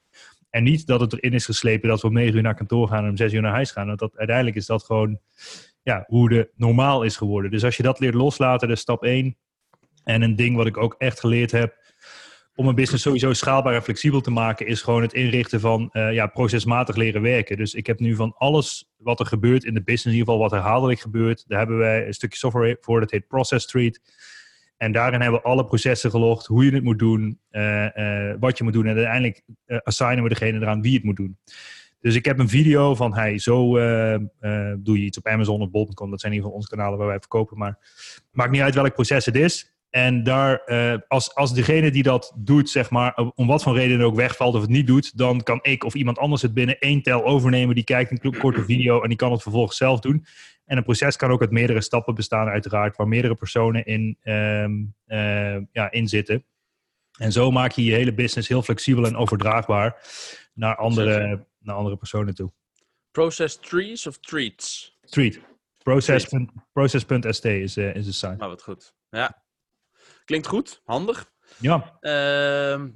[0.49, 3.03] En niet dat het erin is geslepen dat we om negen uur naar kantoor gaan
[3.03, 3.87] en om zes uur naar huis gaan.
[3.87, 5.19] Want dat, uiteindelijk is dat gewoon
[5.83, 7.51] ja, hoe de normaal is geworden.
[7.51, 9.37] Dus als je dat leert loslaten, dat is stap één.
[10.03, 11.75] En een ding wat ik ook echt geleerd heb
[12.57, 16.13] om een business sowieso schaalbaar en flexibel te maken, is gewoon het inrichten van eh,
[16.13, 17.57] ja, procesmatig leren werken.
[17.57, 20.41] Dus ik heb nu van alles wat er gebeurt in de business, in ieder geval
[20.41, 24.01] wat herhaaldelijk gebeurt, daar hebben wij een stukje software voor, dat heet Process Street.
[24.77, 28.57] En daarin hebben we alle processen gelogd, hoe je het moet doen, eh, eh, wat
[28.57, 28.85] je moet doen.
[28.85, 29.41] En uiteindelijk
[29.83, 31.37] assignen we degene eraan wie het moet doen.
[31.99, 33.73] Dus ik heb een video van, hey, zo
[34.77, 36.09] doe je iets op Amazon of Bol.com.
[36.09, 37.57] Dat zijn in ieder geval onze kanalen waar wij verkopen.
[37.57, 37.77] Maar
[38.31, 39.76] maakt niet uit welk proces het is.
[39.89, 44.01] En daar, eh, als, als degene die dat doet, zeg maar, om wat voor reden
[44.01, 47.01] ook wegvalt of het niet doet, dan kan ik of iemand anders het binnen één
[47.01, 47.75] tel overnemen.
[47.75, 50.25] Die kijkt een korte video en die kan het vervolgens zelf doen.
[50.65, 54.71] En een proces kan ook uit meerdere stappen bestaan, uiteraard, waar meerdere personen in, ehm,
[55.05, 56.45] eh, ja, in zitten.
[57.17, 60.01] En zo maak je je hele business heel flexibel en overdraagbaar
[60.53, 62.51] naar andere, naar andere personen toe.
[63.11, 64.97] Process trees of treats?
[65.77, 66.27] Process.
[66.73, 68.35] Process.st is, eh, is de site.
[68.37, 68.93] Nou, wat goed.
[69.09, 69.45] Ja.
[70.27, 71.31] Klinkt goed, handig.
[71.59, 72.89] Ja, Ehm,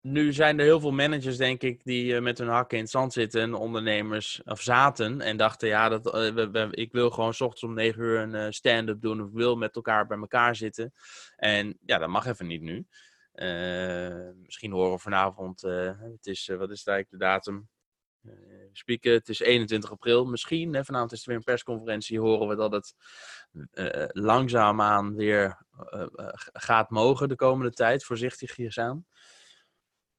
[0.00, 2.92] nu zijn er heel veel managers, denk ik, die eh, met hun hakken in het
[2.92, 3.40] zand zitten.
[3.40, 5.20] En ondernemers, of zaten.
[5.20, 8.18] En dachten, ja, dat, eh, we- we- ik wil gewoon 's ochtends om 9 uur
[8.20, 9.20] een eh, stand-up doen.
[9.20, 10.92] Of ik wil met elkaar bij elkaar zitten.
[11.36, 12.86] En ja, dat mag even niet nu.
[13.32, 17.68] Eh, misschien horen we vanavond, het is, wat is het eigenlijk de datum?
[18.24, 18.32] Eh,
[18.72, 20.24] spieken, het is 21 april.
[20.24, 22.94] Misschien, hè, vanavond is er weer een persconferentie, horen we dat het
[23.70, 26.06] eh, langzaamaan weer eh,
[26.52, 28.04] gaat mogen de komende tijd.
[28.04, 29.06] Voorzichtig hier aan.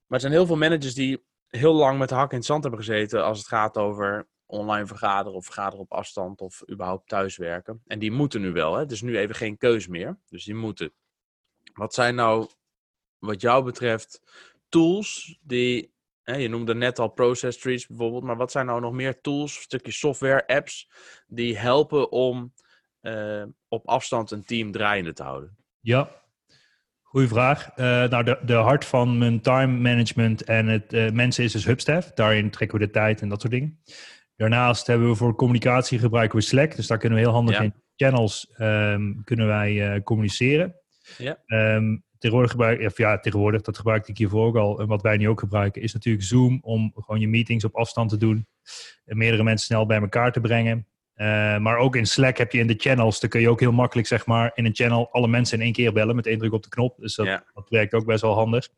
[0.06, 2.62] Maar er zijn heel veel managers die heel lang met de hak in het zand
[2.62, 7.82] hebben gezeten als het gaat over online vergaderen of vergaderen op afstand of überhaupt thuiswerken.
[7.86, 8.80] En die moeten nu wel, hè?
[8.80, 10.18] Het is nu even geen keus meer.
[10.28, 10.92] Dus die moeten.
[11.72, 12.48] Wat zijn nou,
[13.18, 14.20] wat jou betreft,
[14.68, 15.94] tools die.
[16.26, 19.54] Hè, je noemde net al process trees bijvoorbeeld, maar wat zijn nou nog meer tools,
[19.54, 20.90] stukje software, apps,
[21.26, 22.52] die helpen om
[23.00, 25.56] eh, op afstand een team draaiende te houden?
[25.80, 26.10] Ja,
[27.02, 27.68] goeie vraag.
[27.68, 31.64] Eh, nou, de, de hart van mijn time management en het eh, mensen is dus
[31.64, 32.12] Hubstaff.
[32.12, 33.82] Daarin trekken we de tijd en dat soort dingen.
[34.36, 36.76] Daarnaast hebben we voor communicatie gebruiken we Slack.
[36.76, 37.62] Dus daar kunnen we heel handig Ja.
[37.62, 40.74] in channels ehm, kunnen wij communiceren.
[41.18, 41.42] Ja.
[41.46, 44.80] Ehm, tegenwoordig gebruik of ja, tegenwoordig, dat gebruikte ik hiervoor ook al.
[44.80, 48.10] En wat wij nu ook gebruiken, is natuurlijk Zoom om gewoon je meetings op afstand
[48.10, 48.46] te doen.
[49.04, 50.86] En meerdere mensen snel bij elkaar te brengen.
[51.14, 53.72] Eh, maar ook in Slack heb je in de channels, dan kun je ook heel
[53.72, 56.52] makkelijk zeg maar in een channel alle mensen in één keer bellen met één druk
[56.52, 56.96] op de knop.
[56.98, 57.44] Dus dat, Ja.
[57.54, 58.68] dat werkt ook best wel handig.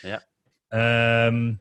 [0.00, 0.24] Ja.
[0.68, 1.54] Ehm,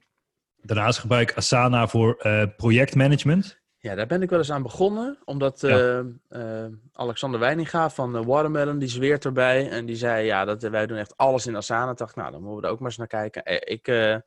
[0.62, 3.64] daarnaast gebruik ik Asana voor eh, projectmanagement.
[3.86, 5.17] Ja, daar ben ik wel eens aan begonnen.
[5.26, 5.69] Omdat Ja.
[6.30, 9.69] eh, eh, Alexander Weininga van eh, Watermelon, die zweert erbij.
[9.69, 11.91] En die zei, ja, dat, wij doen echt alles in Asana.
[11.91, 13.43] Ik dacht, nou, dan moeten we er ook maar eens naar kijken.
[13.43, 14.17] Eh, ik, eh,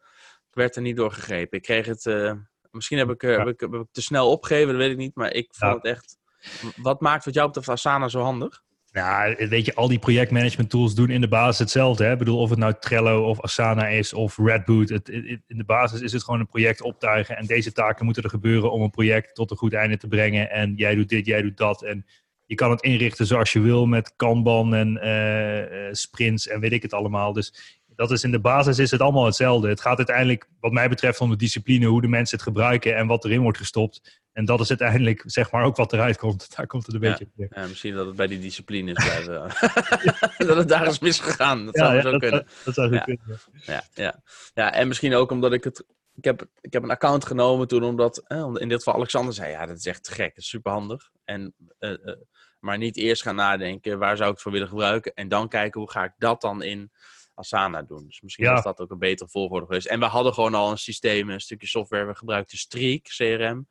[0.51, 1.59] werd er niet door gegrepen.
[1.59, 2.07] Ik kreeg het...
[2.07, 2.33] eh,
[2.71, 3.39] misschien heb ik, eh, Ja.
[3.39, 5.15] heb, ik, heb ik te snel opgegeven, dat weet ik niet.
[5.15, 5.77] Maar ik vond Ja.
[5.77, 6.17] het echt...
[6.77, 8.63] Wat maakt wat jou betreft Asana zo handig?
[8.99, 12.05] Nou, weet je, al die projectmanagement tools doen in de basis hetzelfde.
[12.05, 12.13] Hè?
[12.13, 14.89] Ik bedoel, of het nou Trello of Asana is of Redboot.
[14.89, 17.37] Het- in de basis is het gewoon een project optuigen.
[17.37, 20.51] En deze taken moeten er gebeuren om een project tot een goed einde te brengen.
[20.51, 21.83] En jij doet dit, jij doet dat.
[21.83, 22.07] En
[22.47, 26.73] je kan het inrichten zoals je wil met Kanban en eh, eh, sprints en weet
[26.73, 27.33] ik het allemaal.
[27.33, 29.69] Dus dat is in de basis is het allemaal hetzelfde.
[29.69, 33.07] Het gaat uiteindelijk, wat mij betreft, om de discipline, hoe de mensen het gebruiken en
[33.07, 34.23] wat erin wordt gestopt.
[34.39, 36.49] En dat is uiteindelijk, zeg maar, ook wat eruit komt.
[36.57, 37.09] Daar komt het een Ja.
[37.11, 37.53] beetje op.
[37.55, 39.33] Ja, misschien dat het bij die discipline is blijven.
[40.49, 41.65] dat het daar is misgegaan.
[41.65, 42.47] Dat zou ja, zo dat, kunnen.
[42.65, 43.21] dat zou kunnen.
[43.53, 44.23] Ja, ja.
[44.55, 45.85] ja, en misschien ook omdat ik het.
[46.15, 49.51] Ik heb, ik heb een account genomen toen, omdat eh, in dit geval Alexander zei:
[49.51, 51.11] Ja, dat is echt gek, dat is super handig.
[51.25, 52.17] En, eh, eh,
[52.61, 55.15] maar niet eerst gaan nadenken waar zou ik het voor willen gebruiken.
[55.15, 56.91] En dan kijken hoe ga ik dat dan in
[57.35, 58.07] Asana doen.
[58.07, 58.53] Dus misschien Ja.
[58.53, 59.87] was dat ook een betere volgorde geweest.
[59.87, 62.05] En we hadden gewoon al een systeem, een stukje software.
[62.07, 63.69] We gebruikten Streak, CRM.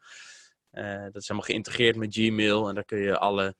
[0.77, 2.69] Eh, dat is helemaal geïntegreerd met Gmail.
[2.69, 3.55] En daar kun je alle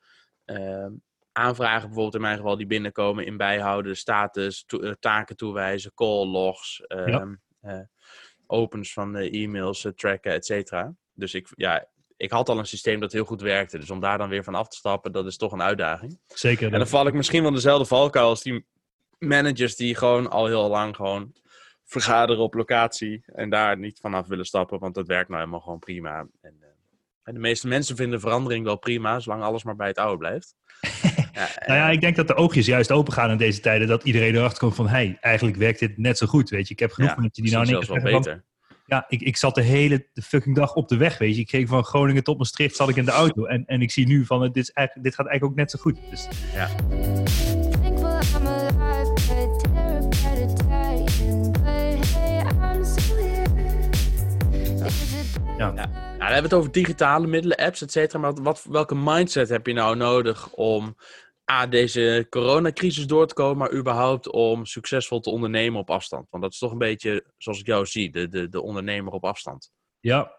[0.46, 0.88] eh,
[1.32, 3.92] aanvragen, bijvoorbeeld in mijn geval, die binnenkomen, in bijhouden.
[3.92, 7.80] De status, to- eh, taken toewijzen, call logs, ehm, eh,
[8.48, 10.94] opens van de e-mails tracken, et cetera.
[11.14, 13.78] Dus ik, ja, ik had al een systeem dat heel goed werkte.
[13.78, 16.20] Dus om daar dan weer van af te stappen, dat is toch een uitdaging.
[16.28, 16.72] Zeker.
[16.74, 18.66] En dan val ik misschien wel dezelfde valkuil als die
[19.20, 21.34] managers die gewoon al heel lang gewoon
[21.84, 25.80] vergaderen op locatie en daar niet vanaf willen stappen, want dat werkt nou helemaal gewoon
[25.80, 26.28] prima.
[26.42, 26.67] En,
[27.28, 30.56] En de meeste mensen vinden verandering wel prima, zolang alles maar bij het oude blijft.
[31.34, 33.88] ja, nou ja, ik denk dat de oogjes juist open gaan in deze tijden.
[33.88, 36.50] Dat iedereen erachter komt van, hey, eigenlijk werkt dit net zo goed.
[36.50, 38.44] Weet je, ik heb genoeg mensen die nou niet wel beter.
[38.86, 41.42] ja, ik, ik zat de hele de fucking dag op de weg, weet je.
[41.42, 43.46] Ik ging van Groningen tot Maastricht, zat ik in de auto.
[43.46, 45.80] En, en ik zie nu van, dit, is eigenlijk, dit gaat eigenlijk ook net zo
[45.80, 45.98] goed.
[46.10, 46.70] Dus, ja.
[55.58, 55.72] Ja.
[55.76, 56.07] ja.
[56.18, 58.20] Nou, dan hebben we het over digitale middelen, apps, et cetera.
[58.20, 60.96] Maar wat, welke mindset heb je nou nodig om
[61.52, 66.28] A, deze coronacrisis door te komen, maar überhaupt om succesvol te ondernemen op afstand?
[66.30, 69.26] Want dat is toch een beetje, zoals ik jou zie, de, de, de ondernemer op
[69.26, 69.72] afstand.
[70.00, 70.32] Ja.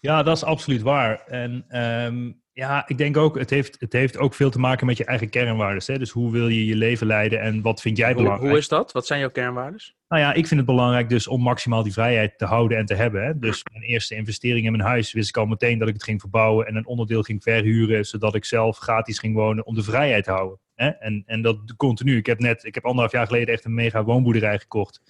[0.00, 1.24] ja, dat is absoluut waar.
[1.26, 4.96] En um, ja, ik denk ook, het heeft, het heeft ook veel te maken met
[4.96, 5.98] je eigen kernwaarden.
[5.98, 8.50] Dus hoe wil je je leven leiden en wat vind jij belangrijk?
[8.50, 8.92] Hoe, is dat?
[8.92, 9.80] Wat zijn jouw kernwaarden?
[10.08, 12.94] Nou ja, ik vind het belangrijk dus om maximaal die vrijheid te houden en te
[12.94, 13.24] hebben.
[13.24, 13.38] Hè?
[13.38, 16.20] Dus mijn eerste investering in mijn huis wist ik al meteen dat ik het ging
[16.20, 20.24] verbouwen en een onderdeel ging verhuren, zodat ik zelf gratis ging wonen om de vrijheid
[20.24, 20.58] te houden.
[20.74, 20.88] Hè?
[20.88, 22.16] En, en dat continu.
[22.16, 25.00] Ik heb net, ik heb anderhalf jaar geleden echt een mega woonboerderij gekocht,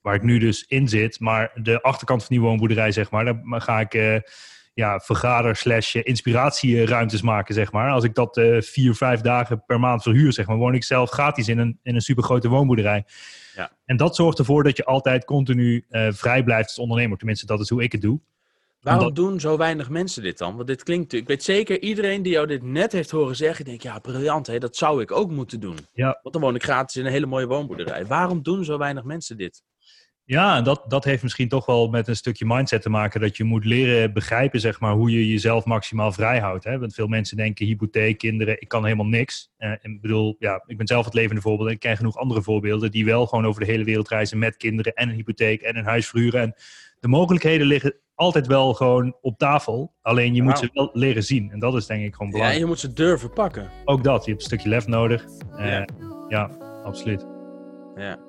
[0.00, 1.20] waar ik nu dus in zit.
[1.20, 3.94] Maar de achterkant van die woonboerderij, zeg maar, daar ga ik...
[3.94, 4.16] Uh,
[4.76, 7.90] ja, vergader slash inspiratieruimtes maken, zeg maar.
[7.90, 11.10] Als ik dat uh, vier, vijf dagen per maand verhuur, zeg maar, woon ik zelf
[11.10, 13.04] gratis in een, in een supergrote woonboerderij.
[13.54, 13.70] Ja.
[13.84, 17.18] En dat zorgt ervoor dat je altijd continu uh, vrij blijft als ondernemer.
[17.18, 18.20] Tenminste, dat is hoe ik het doe.
[18.80, 20.56] Waarom doen zo weinig mensen dit dan?
[20.56, 23.82] Want dit klinkt, ik weet zeker, iedereen die jou dit net heeft horen zeggen, denkt,
[23.82, 25.76] ja, briljant, hè, dat zou ik ook moeten doen.
[25.92, 26.18] Ja.
[26.22, 28.06] Want dan woon ik gratis in een hele mooie woonboerderij.
[28.06, 29.62] Waarom doen zo weinig mensen dit?
[30.28, 33.20] Ja, en dat, dat heeft misschien toch wel met een stukje mindset te maken.
[33.20, 36.64] Dat je moet leren begrijpen, zeg maar, hoe je jezelf maximaal vrij houdt.
[36.64, 36.78] Hè?
[36.78, 39.50] Want veel mensen denken, hypotheek, kinderen, ik kan helemaal niks.
[39.58, 41.68] Uh, en bedoel, ja, ik ben zelf het levende voorbeeld.
[41.68, 44.56] En ik ken genoeg andere voorbeelden die wel gewoon over de hele wereld reizen met
[44.56, 46.40] kinderen en een hypotheek en een huis verhuren.
[46.40, 46.54] En
[47.00, 49.94] de mogelijkheden liggen altijd wel gewoon op tafel.
[50.02, 51.50] Alleen je moet ze wel leren zien.
[51.50, 52.58] En dat is denk ik gewoon belangrijk.
[52.60, 53.70] Ja, je moet ze durven pakken.
[53.84, 54.24] Ook dat.
[54.24, 55.24] Je hebt een stukje lef nodig.
[55.58, 55.86] Uh, ja.
[56.28, 56.50] ja,
[56.84, 57.26] absoluut.
[57.96, 58.25] Ja.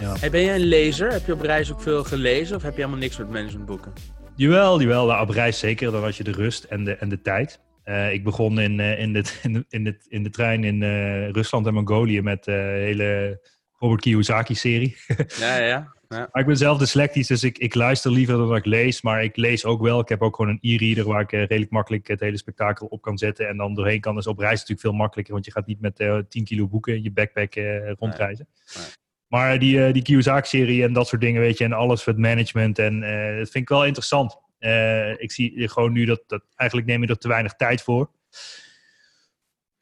[0.00, 0.14] Ja.
[0.18, 1.12] Hey, ben jij een lezer?
[1.12, 3.92] Heb je op reis ook veel gelezen of heb je helemaal niks met managementboeken?
[4.36, 5.06] Jawel, jawel.
[5.06, 5.92] Nou, op reis zeker.
[5.92, 7.60] Dan had je de rust en de, en de tijd.
[7.84, 10.82] Uh, ik begon in, uh, in, de, in, de, in, de, in de trein in
[10.82, 13.40] uh, Rusland en Mongolië met de hele
[13.78, 14.96] Robert Kiyosaki-serie.
[15.38, 15.92] ja, ja.
[16.12, 19.02] Maar ik ben zelf dyslectisch, dus ik, ik luister liever dan dat ik lees.
[19.02, 20.00] Maar ik lees ook wel.
[20.00, 23.02] Ik heb ook gewoon een e-reader waar ik uh, redelijk makkelijk het hele spektakel op
[23.02, 23.48] kan zetten.
[23.48, 24.14] En dan doorheen kan.
[24.14, 26.68] Dus op reis natuurlijk veel makkelijker, want je gaat niet met uh, eh, 10 kilo
[26.68, 28.46] boeken in je backpack uh, rondreizen.
[28.74, 28.84] Nee.
[28.84, 28.92] Nee.
[29.28, 32.78] Maar die, die Kiyosaki-serie en dat soort dingen, weet je, en alles voor het management.
[32.78, 33.00] En
[33.38, 34.36] dat vind ik wel interessant.
[35.16, 38.10] ik zie gewoon nu dat, dat eigenlijk neem je er te weinig tijd voor.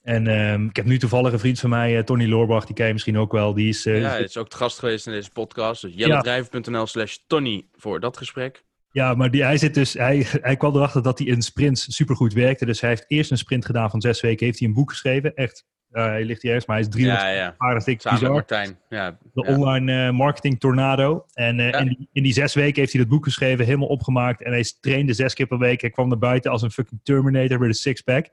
[0.03, 2.87] En um, ik heb nu toevallig een vriend van mij, uh, Tony Loorbach, die ken
[2.87, 3.55] je misschien ook wel.
[3.55, 5.83] Die is, uh, ja, hij is ook de gast geweest in deze podcast.
[5.83, 8.65] Dus jellendrijven.nl slash Tony voor dat gesprek.
[8.93, 12.33] Ja, maar die, hij, zit dus, hij, hij kwam erachter dat hij in sprints supergoed
[12.33, 12.67] werkte.
[12.67, 14.47] Dus hij heeft eerst een sprint gedaan van zes weken.
[14.47, 15.35] Heeft hij een boek geschreven.
[15.35, 17.55] Echt, uh, hij ligt hier ergens, maar hij is 300 ja, ja.
[17.59, 18.01] aardig.
[18.01, 18.79] Samen Martijn.
[18.89, 21.25] Ja, de online marketing tornado.
[21.33, 24.43] En in, die, in die zes weken heeft hij dat boek geschreven, helemaal opgemaakt.
[24.43, 25.81] En hij trainde zes keer per week.
[25.81, 28.27] Hij kwam naar buiten als een fucking Terminator met een sixpack.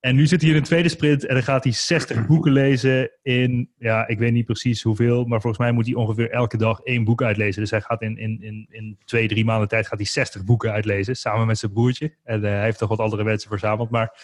[0.00, 3.10] En nu zit hij in een tweede sprint en dan gaat hij 60 boeken lezen
[3.22, 6.80] in, ja, ik weet niet precies hoeveel, maar volgens mij moet hij ongeveer elke dag
[6.80, 7.60] één boek uitlezen.
[7.60, 10.72] Dus hij gaat in, in, in, in twee, drie maanden tijd gaat hij 60 boeken
[10.72, 12.14] uitlezen, samen met zijn broertje.
[12.24, 13.90] En uh, hij heeft toch wat andere mensen verzameld.
[13.90, 14.18] Maar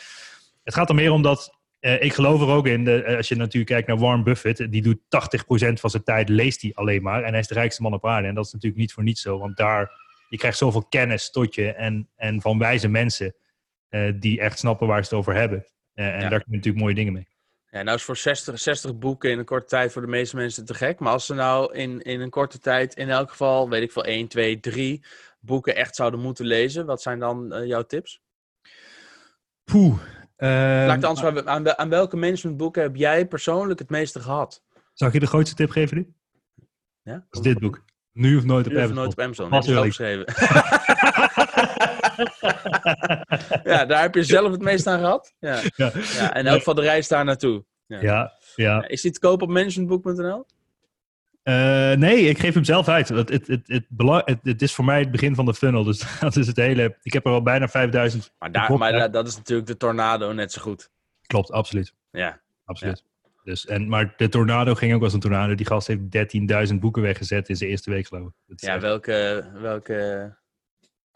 [0.64, 3.36] het gaat er meer om dat, uh, ik geloof er ook in, de, als je
[3.36, 4.98] natuurlijk kijkt naar Warren Buffett, die doet 80%
[5.72, 7.22] van zijn tijd, leest hij alleen maar.
[7.22, 8.28] En hij is de rijkste man op aarde.
[8.28, 9.90] En dat is natuurlijk niet voor niets zo, want daar,
[10.28, 13.34] je krijgt zoveel kennis tot je en, en van wijze mensen.
[13.90, 15.66] Uh, die echt snappen waar ze het over hebben.
[15.94, 16.28] Uh, en ja.
[16.28, 17.28] daar kun je natuurlijk mooie dingen mee.
[17.70, 20.64] Ja, nou is voor 60, 60 boeken in een korte tijd voor de meeste mensen
[20.64, 20.98] te gek.
[20.98, 24.04] Maar als ze nou in, in een korte tijd in elk geval, weet ik veel,
[24.04, 25.04] 1, 2, 3
[25.40, 28.22] boeken echt zouden moeten lezen, wat zijn dan uh, jouw tips?
[29.64, 29.98] Poeh.
[30.38, 34.62] Uh, anders, aan, aan, aan welke managementboeken heb jij persoonlijk het meeste gehad?
[34.92, 36.14] Zou ik je de grootste tip geven nu?
[37.02, 37.12] Ja?
[37.12, 37.84] Dat is dit boek.
[38.12, 38.96] Nu of nooit op nu Amazon.
[38.96, 39.52] nooit op Amazon.
[39.52, 40.24] Heb je geschreven.
[43.64, 45.34] ja, daar heb je zelf het meest aan gehad.
[45.38, 45.60] Ja.
[45.76, 45.92] ja.
[45.94, 47.64] ja en ook van de reis daar naartoe.
[47.86, 48.32] Ja, ja.
[48.56, 48.88] ja.
[48.88, 50.46] Is die te koop op managementboek.nl?
[51.48, 53.08] Uh, nee, ik geef hem zelf uit.
[53.08, 53.84] Het, het, het, het,
[54.24, 55.84] het, het is voor mij het begin van de funnel.
[55.84, 56.96] Dus dat is het hele.
[57.02, 58.32] Ik heb er al bijna 5000.
[58.38, 60.90] Maar, daar, maar dat is natuurlijk de tornado net zo goed.
[61.26, 61.94] Klopt, absoluut.
[62.10, 62.40] Ja.
[62.64, 63.04] Absoluut.
[63.44, 65.54] Dus, en, maar de tornado ging ook als een tornado.
[65.54, 68.60] Die gast heeft 13.000 boeken weggezet in zijn eerste week, geloof ik.
[68.60, 70.36] Ja, welke, welke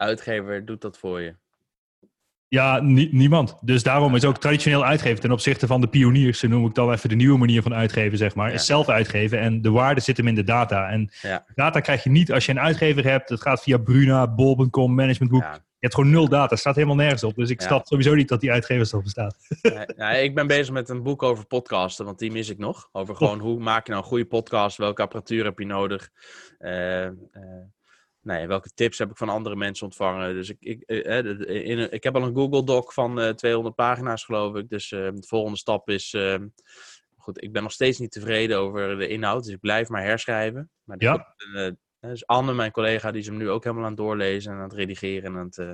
[0.01, 1.35] uitgever doet dat voor je?
[2.47, 3.57] Ja, nie- niemand.
[3.61, 6.91] Dus daarom is ook traditioneel uitgeven ten opzichte van de pioniers, zo noem ik dan
[6.91, 8.53] even de nieuwe manier van uitgeven, zeg maar, Ja.
[8.53, 9.39] is zelf uitgeven.
[9.39, 10.89] En de waarde zit hem in de data.
[10.89, 11.45] En Ja.
[11.55, 13.29] data krijg je niet als je een uitgever hebt.
[13.29, 15.41] Het gaat via Bruna, Bol.com, Managementboek.
[15.41, 15.53] Ja.
[15.53, 16.55] Je hebt gewoon nul data.
[16.55, 17.35] staat helemaal nergens op.
[17.35, 17.67] Dus ik Ja.
[17.67, 19.35] snap sowieso niet dat die uitgevers bestaat.
[19.61, 22.89] Nee, nee, ik ben bezig met een boek over podcasten, want die mis ik nog.
[22.91, 26.09] Over gewoon hoe maak je nou een goede podcast, welke apparatuur heb je nodig.
[26.57, 27.07] Eh,
[28.21, 30.33] nee, welke tips heb ik van andere mensen ontvangen.
[30.33, 33.19] Dus ik, ik, eh, eh, de- in een- ik heb al een Google Doc van
[33.19, 34.69] eh, 200 pagina's, geloof ik.
[34.69, 36.13] Dus eh, de volgende stap is.
[36.13, 36.35] eh,
[37.17, 40.69] goed, ik ben nog steeds niet tevreden over de inhoud, dus ik blijf maar herschrijven.
[40.83, 41.35] Maar Ja.
[41.55, 44.57] eh, dus Anne, mijn collega, die is hem nu ook helemaal aan het doorlezen en
[44.57, 45.57] aan het redigeren en aan het.
[45.57, 45.71] eh,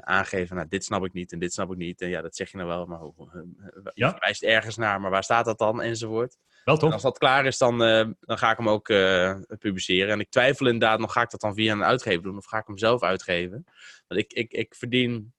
[0.00, 2.00] aangeven, nou, dit snap ik niet en dit snap ik niet.
[2.00, 3.40] En ja, dat zeg je nou wel, maar hoe, eh,
[3.84, 4.10] je Ja.
[4.10, 6.36] verwijst ergens naar, maar waar staat dat dan, enzovoort.
[6.66, 6.92] Wel En toch?
[6.92, 10.12] als dat klaar is, dan, eh, dan ga ik hem ook eh, publiceren.
[10.12, 12.58] En ik twijfel inderdaad nog, ga ik dat dan via een uitgever doen of ga
[12.58, 13.64] ik hem zelf uitgeven?
[14.06, 15.34] Want ik, ik, ik verdien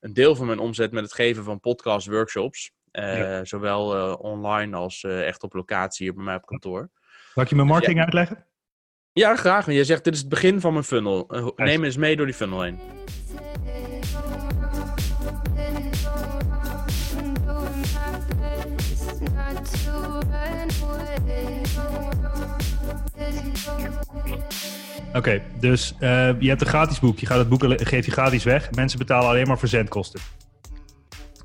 [0.00, 2.72] een deel van mijn omzet met het geven van podcast workshops.
[2.90, 3.44] Eh, Ja.
[3.44, 6.90] Zowel online als echt op locatie hier bij mij op kantoor.
[7.34, 8.46] Zal ik je mijn marketing uitleggen?
[9.12, 9.64] Ja, graag.
[9.64, 11.52] Want je zegt, dit is het begin van mijn funnel.
[11.56, 12.78] Neem eens mee door die funnel heen.
[25.14, 27.18] Oké, dus eh, je hebt een gratis boek.
[27.18, 28.70] Je gaat het boek geef je gratis weg.
[28.70, 30.20] Mensen betalen alleen maar verzendkosten.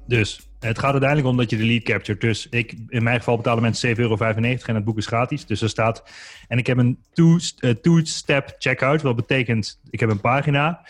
[0.07, 2.21] Dus het gaat uiteindelijk om dat je de lead captured.
[2.21, 5.45] Dus ik, in mijn geval betalen mensen 7,95 euro en het boek is gratis.
[5.45, 6.03] Dus er staat.
[6.47, 9.01] En ik heb een eh, two-step checkout.
[9.01, 10.81] Wat betekent, ik heb een pagina.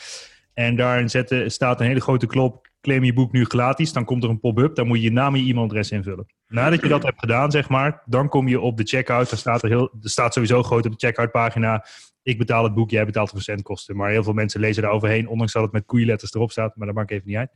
[0.54, 2.65] En daarin zetten, staat een hele grote klop.
[2.86, 3.94] Claim je boek nu gratis.
[3.94, 4.76] Dan komt er een pop-up.
[4.76, 6.26] Dan moet je je naam en je e-mailadres invullen.
[6.48, 8.02] Nadat je dat hebt gedaan, zeg maar.
[8.06, 9.30] Dan kom je op de checkout.
[9.30, 11.86] Dan staat er, heel, er staat sowieso groot op de checkout pagina
[12.26, 13.96] ik betaal het boek, jij betaalt de verzendkosten.
[13.96, 16.76] Maar heel veel mensen lezen daar overheen, ondanks dat het met koeienletters erop staat.
[16.76, 17.50] Maar dat maakt even niet uit.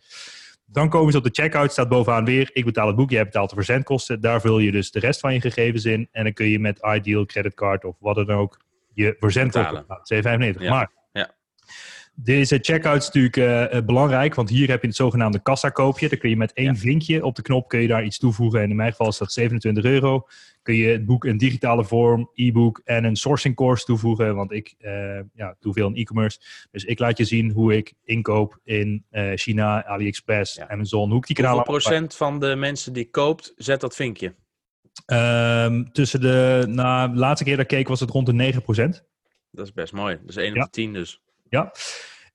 [0.65, 3.49] Dan komen ze op de checkout, staat bovenaan weer, ik betaal het boek, jij betaalt
[3.49, 4.21] de verzendkosten.
[4.21, 6.07] Daar vul je dus de rest van je gegevens in.
[6.11, 8.59] En dan kun je met Ideal, creditcard of wat dan ook
[8.93, 10.23] je verzendkosten Betalen.
[10.23, 10.53] betalen.
[10.55, 10.61] 7,95.
[10.61, 10.69] Ja.
[10.69, 10.97] Maar.
[12.23, 16.09] Deze checkout is natuurlijk eh, eh, belangrijk, want hier heb je het zogenaamde kassakoopje.
[16.09, 16.75] Dan kun je met één Ja.
[16.75, 18.61] vinkje op de knop kun je daar iets toevoegen.
[18.61, 20.27] En in mijn geval is dat 27 euro.
[20.61, 24.35] Kun je het boek in digitale vorm, e-book en een sourcing course toevoegen.
[24.35, 26.39] Want ik eh, ja, doe veel in e-commerce.
[26.71, 29.05] Dus ik laat je zien hoe ik inkoop in
[29.35, 30.69] China, AliExpress, Ja.
[30.69, 31.09] Amazon.
[31.09, 34.35] Hoe ik die Hoeveel procent van de mensen die koopt, zet dat vinkje?
[35.05, 39.03] Ehm, tussen de, nou, de laatste keer dat ik keek was het rond de 9%.
[39.51, 40.17] Dat is best mooi.
[40.21, 40.59] Dat is 1 Ja.
[40.59, 41.21] op de 10 dus.
[41.49, 41.71] Ja.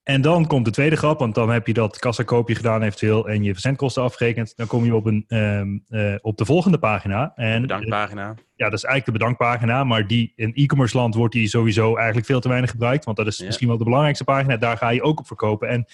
[0.02, 3.42] En dan komt de tweede grap, want dan heb je dat kassakoopje gedaan eventueel en
[3.42, 4.52] je verzendkosten afgerekend.
[4.56, 7.32] Dan kom je op, een, ehm, eh, op de volgende pagina.
[7.34, 8.34] En Bedankpagina.
[8.54, 12.26] ja, dat is eigenlijk de bedankpagina, maar die in e-commerce land wordt die sowieso eigenlijk
[12.26, 13.44] veel te weinig gebruikt, want dat is Ja.
[13.44, 14.56] misschien wel de belangrijkste pagina.
[14.56, 15.68] Daar ga je ook op verkopen.
[15.68, 15.84] En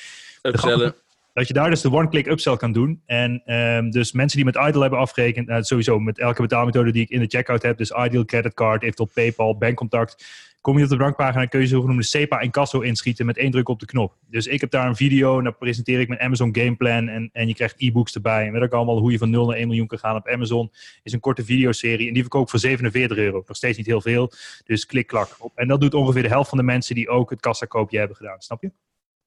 [0.42, 0.94] Upsellen.
[1.32, 3.02] dat je daar dus de one-click upsell kan doen.
[3.06, 7.02] En ehm, dus mensen die met Ideal hebben afgerekend, nou, sowieso met elke betaalmethode die
[7.02, 10.24] ik in de checkout heb, dus Ideal, creditcard, eventueel PayPal, bankcontact,
[10.60, 13.68] kom je op de bankpagina, kun je zogenoemde SEPA en Casso inschieten met één druk
[13.68, 14.16] op de knop.
[14.28, 17.48] Dus ik heb daar een video en dan presenteer ik mijn Amazon Gameplan en, en
[17.48, 18.46] je krijgt e-books erbij.
[18.46, 20.70] En weet ook allemaal hoe je van 0 naar 1 miljoen kan gaan op Amazon.
[21.02, 23.42] Is een korte videoserie en die verkoop ik voor 47 euro.
[23.46, 24.32] Nog steeds niet heel veel,
[24.64, 25.52] dus klik klak op.
[25.54, 28.40] En dat doet ongeveer de helft van de mensen die ook het kassakoopje hebben gedaan,
[28.40, 28.72] snap je?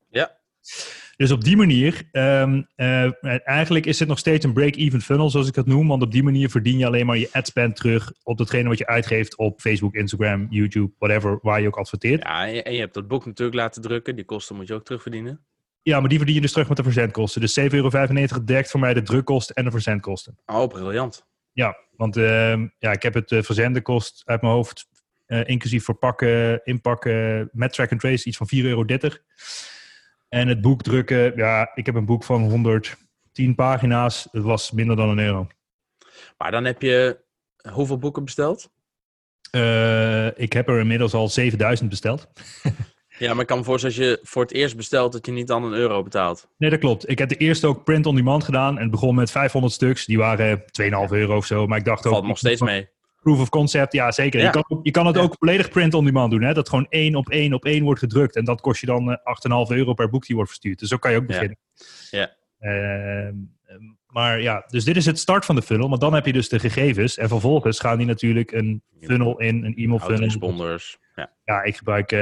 [0.09, 0.37] Ja.
[1.15, 5.47] Dus op die manier, ehm, eh, eigenlijk is het nog steeds een break-even funnel, zoals
[5.47, 5.88] ik dat noem.
[5.88, 8.78] Want op die manier verdien je alleen maar je ad spend terug op datgene wat
[8.78, 12.23] je uitgeeft op Facebook, Instagram, YouTube, whatever, waar je ook adverteert.
[12.23, 14.15] Ja, en je, hebt dat boek natuurlijk laten drukken.
[14.15, 15.45] Die kosten moet je ook terugverdienen.
[15.82, 17.41] Ja, maar die verdien je dus terug met de verzendkosten.
[17.41, 20.38] Dus 7,95 euro dekt voor mij de drukkosten en de verzendkosten.
[20.45, 21.26] Oh, briljant.
[21.52, 24.86] Ja, want ehm, ja, ik heb het uh, verzenden kost uit mijn hoofd,
[25.28, 28.86] uh, inclusief verpakken, inpakken, met track and trace, iets van 4,30 euro.
[30.33, 34.27] En het boek drukken, ja, ik heb een boek van 110 pagina's.
[34.31, 35.47] Het was minder dan een euro.
[36.37, 37.19] Maar dan heb je
[37.71, 38.69] hoeveel boeken besteld?
[39.55, 42.27] Uh, ik heb er inmiddels al 7000 besteld.
[43.19, 45.47] ja, maar ik kan me voorstellen als je voor het eerst bestelt dat je niet
[45.47, 46.47] dan een euro betaalt.
[46.57, 47.09] Nee, dat klopt.
[47.09, 48.75] Ik heb de eerste ook print on demand gedaan.
[48.75, 50.05] En het begon met 500 stuks.
[50.05, 50.65] Die waren 2,5
[51.09, 51.67] euro of zo.
[51.67, 52.19] Maar ik dacht Valt ook...
[52.19, 52.89] Valt nog steeds mee.
[53.23, 54.39] Proof of concept, ja zeker.
[54.39, 54.45] Ja.
[54.45, 55.21] Je, kan, je kan het ja.
[55.21, 56.41] ook volledig print on demand doen.
[56.41, 56.53] Hè?
[56.53, 58.36] Dat gewoon één op één op één wordt gedrukt.
[58.36, 59.15] En dat kost je dan uh,
[59.69, 60.79] 8,5 euro per boek die wordt verstuurd.
[60.79, 61.57] Dus zo kan je ook beginnen.
[62.09, 62.31] Ja.
[62.59, 63.33] Uh,
[64.07, 65.89] maar ja, dus dit is het start van de funnel.
[65.89, 67.17] Want dan heb je dus de gegevens.
[67.17, 70.23] En vervolgens gaan die natuurlijk een funnel in, een e-mail funnel.
[70.23, 70.97] Responders.
[71.15, 71.31] Ja.
[71.43, 72.19] ja, ik gebruik uh,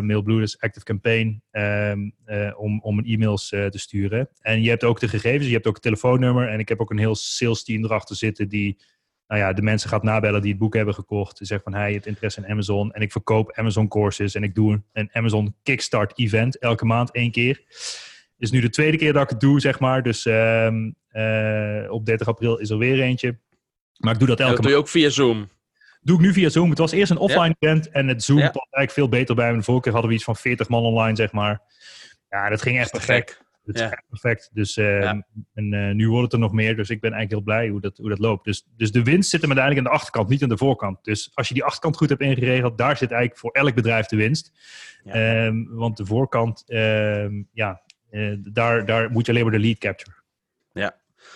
[0.00, 2.14] Mailblue, dus Active Campaign, um,
[2.56, 4.28] om, om e-mails te sturen.
[4.40, 6.48] En je hebt ook de gegevens, je hebt ook het telefoonnummer.
[6.48, 8.78] En ik heb ook een heel sales team erachter zitten die
[9.26, 11.38] nou ja, de mensen gaat nabellen die het boek hebben gekocht.
[11.42, 12.92] Zegt van, hij het interesse in Amazon.
[12.92, 17.30] En ik verkoop Amazon courses en ik doe een Amazon Kickstart event elke maand één
[17.30, 17.62] keer.
[18.38, 20.02] is nu de tweede keer dat ik het doe, zeg maar.
[20.02, 23.38] Dus ehm, eh, op 30 april is er weer eentje.
[23.96, 25.48] Maar ik doe dat elke dat doe je ook via Zoom.
[26.00, 26.70] doe ik nu via Zoom.
[26.70, 28.44] Het was eerst een offline event en het Zoom Ja.
[28.50, 29.56] past eigenlijk veel beter bij me.
[29.58, 31.60] De vorige keer hadden we iets van 40 man online, zeg maar.
[32.28, 33.43] Ja, dat ging echt perfect.
[33.64, 34.02] Het Ja.
[34.08, 34.50] perfect.
[34.52, 35.26] Dus, Ja.
[35.54, 37.80] En eh, nu wordt het er nog meer, dus ik ben eigenlijk heel blij hoe
[37.80, 38.44] dat, hoe dat loopt.
[38.44, 41.04] Dus, dus de winst zit hem uiteindelijk aan de achterkant, niet aan de voorkant.
[41.04, 44.16] Dus als je die achterkant goed hebt ingeregeld, daar zit eigenlijk voor elk bedrijf de
[44.16, 44.52] winst.
[45.04, 45.12] Ja.
[45.12, 49.78] Ehm, want de voorkant, ehm, ja, eh, daar, daar moet je alleen maar de lead
[49.78, 50.16] capture.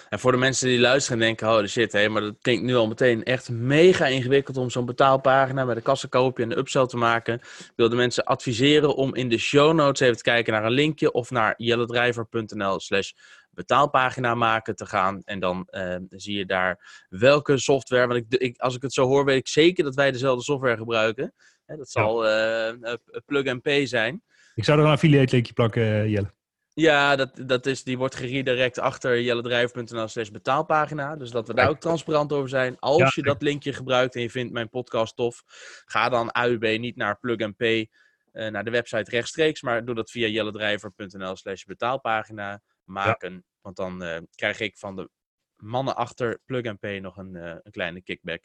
[0.09, 2.75] En voor de mensen die luisteren en denken, oh shit, hé, maar dat klinkt nu
[2.75, 6.97] al meteen echt mega ingewikkeld om zo'n betaalpagina met een kassakoopje en een upsell te
[6.97, 7.35] maken.
[7.35, 10.71] Ik wil de mensen adviseren om in de show notes even te kijken naar een
[10.71, 13.11] linkje of naar jellendrijver.nl slash
[13.51, 15.23] betaalpagina maken te gaan.
[15.25, 19.07] En dan eh, zie je daar welke software, want ik, ik, als ik het zo
[19.07, 21.35] hoor, weet ik zeker dat wij dezelfde software gebruiken.
[21.69, 22.95] Hè, dat zal eh, eh,
[23.27, 24.23] Plug and Pay zijn.
[24.55, 26.33] Ik zou er een affiliate linkje plakken, eh, Jelle.
[26.81, 31.17] Ja, dat, dat is, die wordt geredirect achter jellendrijver.nl slash betaalpagina.
[31.17, 32.79] Dus dat we daar ook transparant over zijn.
[32.79, 35.43] Als Ja, je dat linkje gebruikt en je vindt mijn podcast tof,
[35.85, 37.91] ga dan AUB niet naar Plug and Pay,
[38.33, 43.45] eh, naar de website rechtstreeks, maar doe dat via jellendrijver.nl slash betaalpagina maken.
[43.61, 45.11] Want dan eh, krijg ik van de
[45.57, 48.43] mannen achter Plug and Pay nog een, eh, een kleine kickback.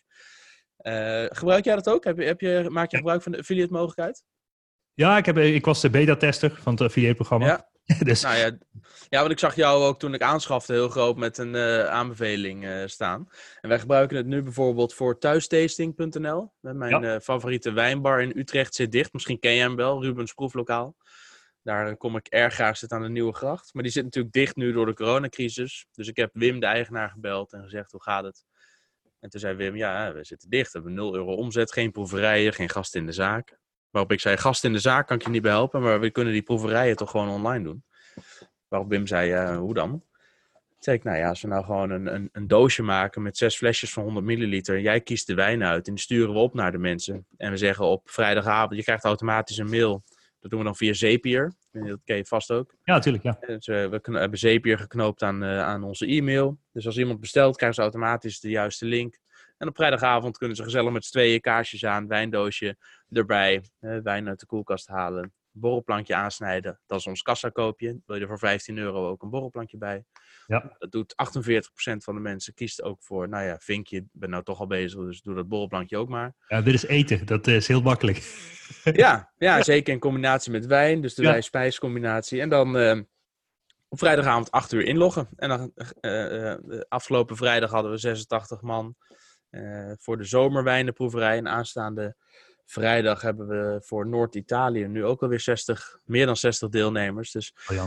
[1.35, 2.03] Gebruik jij dat ook?
[2.03, 4.23] Heb je, heb je, maak je gebruik van de affiliate mogelijkheid?
[4.93, 7.45] Ja, ik, heb, ik was de beta-tester van het affiliate-programma.
[7.45, 7.71] Ja.
[8.03, 8.57] dus Nou ja,
[9.09, 12.65] ja, want ik zag jou ook toen ik aanschafte heel groot met een eh, aanbeveling
[12.65, 13.29] eh, staan.
[13.61, 16.53] En wij gebruiken het nu bijvoorbeeld voor thuistasting.nl.
[16.59, 17.13] Met Mijn Ja.
[17.15, 19.13] eh, favoriete wijnbar in Utrecht zit dicht.
[19.13, 20.95] Misschien ken je hem wel, Rubens Proeflokaal.
[21.61, 23.73] Daar eh, kom ik erg graag zitten aan de Nieuwe Gracht.
[23.73, 25.85] Maar die zit natuurlijk dicht nu door de coronacrisis.
[25.91, 28.43] Dus ik heb Wim, de eigenaar, gebeld en gezegd, hoe gaat het?
[29.19, 30.71] En toen zei Wim, ja, we zitten dicht.
[30.71, 33.57] We hebben 0 euro omzet, geen proeverijen, geen gasten in de zaak.
[33.93, 36.09] Waarop ik zei, gasten in de zaak kan ik je niet bij helpen, maar we
[36.09, 37.83] kunnen die proeverijen toch gewoon online doen.
[38.67, 40.03] Waarop Wim zei, hoe dan?
[40.79, 43.57] Zei ik, nou ja, als we nou gewoon een, een, een doosje maken met zes
[43.57, 44.79] flesjes van 100 milliliter.
[44.79, 47.25] Jij kiest de wijn uit en die sturen we op naar de mensen.
[47.37, 50.03] En we zeggen op vrijdagavond, je krijgt automatisch een mail.
[50.39, 51.53] Dat doen we dan via Zapier.
[51.71, 52.75] Dat ken je vast ook.
[52.83, 53.23] ja, natuurlijk.
[53.23, 53.37] Ja.
[53.47, 56.57] Dus, eh, we hebben Zapier geknoopt aan, eh, aan onze e-mail.
[56.71, 59.19] Dus als iemand bestelt, krijgen ze automatisch de juiste link.
[59.63, 62.77] En op vrijdagavond kunnen ze gezellig met z'n tweeën kaarsjes aan, wijndoosje
[63.09, 66.79] erbij, eh, wijn uit de koelkast halen, borrelplankje aansnijden.
[66.85, 67.99] Dat is ons kassakoopje.
[68.05, 70.05] Wil je er voor 15 euro ook een borrelplankje bij?
[70.47, 70.75] Ja.
[70.77, 74.59] Dat doet 48% van de mensen kiest ook voor, nou ja, vinkje, ben nou toch
[74.59, 76.33] al bezig, dus doe dat borrelplankje ook maar.
[76.47, 77.25] ja, dit is eten.
[77.25, 78.17] Dat is heel makkelijk.
[78.83, 81.01] Ja, ja, zeker in combinatie met wijn.
[81.01, 81.29] Dus de Ja.
[81.29, 82.41] wijn-spijscombinatie.
[82.41, 82.99] En dan eh,
[83.87, 85.29] op vrijdagavond 8 uur inloggen.
[85.35, 89.17] En dan eh, eh, afgelopen vrijdag hadden we 86 man eh,
[89.99, 91.37] voor de zomerwijnenproeverij.
[91.37, 92.15] En aanstaande
[92.65, 97.31] vrijdag hebben we voor Noord-Italië nu ook alweer 60, meer dan 60 deelnemers.
[97.31, 97.83] Dus Oh,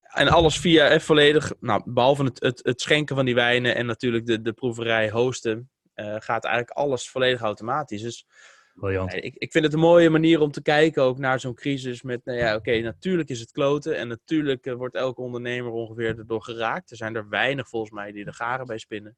[0.00, 3.86] en alles via eh, volledig, nou, behalve het, het, het schenken van die wijnen en
[3.86, 8.02] natuurlijk de, de proeverij hosten, eh, gaat eigenlijk alles volledig automatisch.
[8.02, 8.26] Dus
[8.74, 9.14] Briljant.
[9.14, 12.02] Ik, ik vind het een mooie manier om te kijken ook naar zo'n crisis.
[12.02, 13.96] Met, nou ja, oké, natuurlijk is het kloten.
[13.96, 16.90] En natuurlijk eh, wordt elke ondernemer ongeveer erdoor geraakt.
[16.90, 19.16] Er zijn er weinig volgens mij die er garen bij spinnen.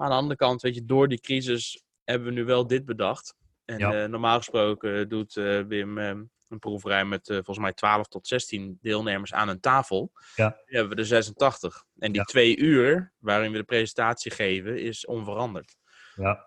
[0.00, 2.84] Maar aan de andere kant, weet je, door die crisis hebben we nu wel dit
[2.84, 3.34] bedacht.
[3.64, 4.02] En Ja.
[4.02, 6.06] eh, normaal gesproken doet eh, Wim eh,
[6.48, 10.12] een proeverij met eh, volgens mij 12 tot 16 deelnemers aan een tafel.
[10.34, 10.56] Ja.
[10.66, 11.84] Nu hebben we er 86.
[11.98, 12.24] En die Ja.
[12.26, 15.76] twee uur waarin we de presentatie geven, is onveranderd.
[16.14, 16.46] Ja.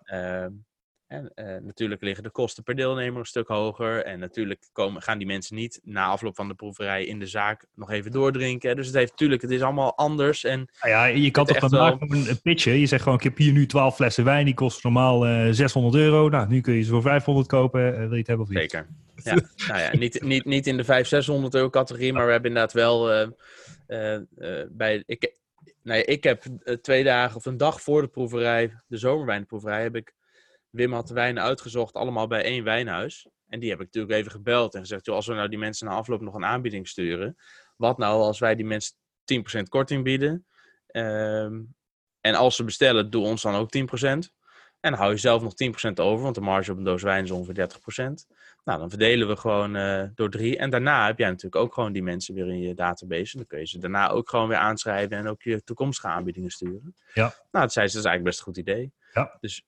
[1.14, 4.04] En eh, natuurlijk liggen de kosten per deelnemer een stuk hoger.
[4.04, 7.66] En natuurlijk komen, gaan die mensen niet na afloop van de proeverij in de zaak
[7.74, 8.76] nog even doordrinken.
[8.76, 10.44] Dus het heeft natuurlijk, het is allemaal anders.
[10.44, 12.78] En Nou ja, je kan toch vandaag wel- gewoon een pitchen.
[12.78, 14.44] Je zegt gewoon, ik heb hier nu 12 flessen wijn.
[14.44, 16.28] Die kosten normaal eh 600 euro.
[16.28, 17.92] Nou, nu kun je ze voor 500 kopen.
[17.92, 18.58] Eh, wil je het hebben of niet?
[18.58, 18.86] zeker.
[19.14, 19.34] Ja,
[19.68, 22.72] nou ja, niet, niet, niet in de 500, 600 euro categorie, maar we hebben inderdaad
[22.72, 23.28] wel
[24.70, 25.02] bij.
[25.06, 25.34] Ik,
[25.82, 26.42] nee, ik heb
[26.82, 30.12] twee dagen of een dag voor de proeverij, de zomerwijnproeverij, heb ik.
[30.74, 33.28] Wim had de wijnen uitgezocht, allemaal bij één wijnhuis.
[33.48, 35.86] En die heb ik natuurlijk even gebeld en gezegd: joh, als we nou die mensen
[35.86, 37.36] na afloop nog een aanbieding sturen,
[37.76, 40.46] wat nou als wij die mensen 10% korting bieden?
[40.86, 41.62] Ehm,
[42.20, 44.32] en als ze bestellen, doe ons dan ook 10%.
[44.80, 47.30] En hou je zelf nog 10% over, want de marge op een doos wijn is
[47.30, 48.26] ongeveer 30%.
[48.64, 50.58] Nou, dan verdelen we gewoon eh, door drie.
[50.58, 53.32] En daarna heb jij natuurlijk ook gewoon die mensen weer in je database.
[53.32, 56.50] En dan kun je ze daarna ook gewoon weer aanschrijven en ook je toekomstige aanbiedingen
[56.50, 56.94] sturen.
[57.14, 57.22] Ja.
[57.22, 58.92] Nou, dat zei ze, dat is eigenlijk best een goed idee.
[59.12, 59.36] Ja.
[59.40, 59.64] Dus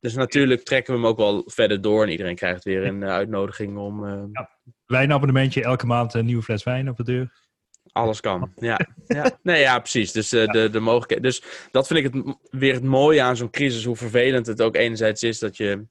[0.00, 2.02] dus natuurlijk trekken we hem ook wel verder door.
[2.02, 4.04] En iedereen krijgt weer een eh, uitnodiging om...
[4.06, 4.50] eh, Ja.
[4.86, 7.46] Wijnabonnementje, elke maand een nieuwe fles wijn op de deur.
[7.92, 8.78] Alles kan, ja.
[9.06, 9.38] ja.
[9.42, 10.12] Nee, ja, precies.
[10.12, 11.22] Dus eh, de, de mogelijkheid.
[11.22, 13.84] Dus dat vind ik het, weer het mooie aan zo'n crisis.
[13.84, 15.86] Hoe vervelend het ook enerzijds is dat je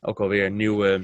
[0.00, 1.00] ook alweer nieuwe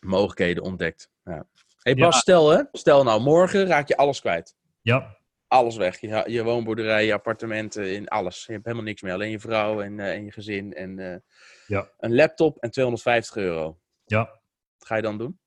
[0.00, 1.10] mogelijkheden ontdekt.
[1.24, 1.46] Ja.
[1.82, 2.20] Hey Bas, Ja.
[2.20, 2.62] stel hè.
[2.72, 4.56] Stel nou, morgen raak je alles kwijt.
[4.82, 5.16] Ja,
[5.48, 6.00] Alles weg.
[6.00, 8.44] Je, je woonboerderij, je appartementen, in alles.
[8.46, 9.12] Je hebt helemaal niks meer.
[9.12, 10.72] Alleen je vrouw en, en je gezin.
[10.74, 11.22] En
[11.66, 11.88] Ja.
[11.98, 13.78] een laptop en 250 euro.
[14.04, 14.18] ja.
[14.78, 15.38] Wat ga je dan doen?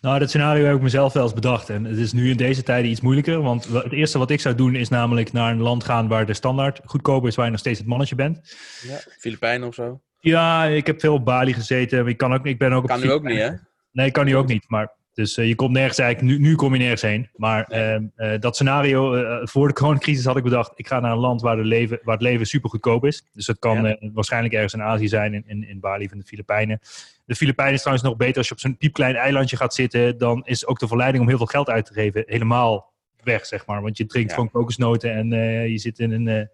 [0.00, 1.70] Nou, dat scenario heb ik mezelf wel eens bedacht.
[1.70, 3.42] En het is nu in deze tijden iets moeilijker.
[3.42, 6.34] Want het eerste wat ik zou doen is namelijk naar een land gaan waar de
[6.34, 8.56] standaard goedkoper is, waar je nog steeds het mannetje bent.
[8.82, 8.98] Ja.
[9.18, 10.00] Filipijnen of zo?
[10.20, 12.06] Ja, ik heb veel op Bali gezeten.
[12.06, 13.50] Ik, kan ook, ik ben ook op Kan nu ook niet, hè?
[13.92, 14.64] Nee, kan nu ook niet.
[14.68, 17.28] Maar, dus eh, je komt nergens eigenlijk, nu, nu kom je nergens heen.
[17.36, 21.12] Maar ehm, eh, dat scenario, eh, voor de coronacrisis had ik bedacht, ik ga naar
[21.12, 23.26] een land waar, de leven, waar het leven super goedkoop is.
[23.32, 23.96] Dus dat kan Ja.
[24.12, 26.80] waarschijnlijk ergens in Azië zijn, in, in, in Bali of in de Filipijnen.
[27.24, 30.18] De Filipijnen is trouwens nog beter als je op zo'n piepklein eilandje gaat zitten.
[30.18, 32.92] Dan is ook de verleiding om heel veel geld uit te geven helemaal
[33.22, 33.82] weg, zeg maar.
[33.82, 34.34] Want je drinkt Ja.
[34.34, 35.28] gewoon kokosnoten en
[35.70, 36.48] je zit in een...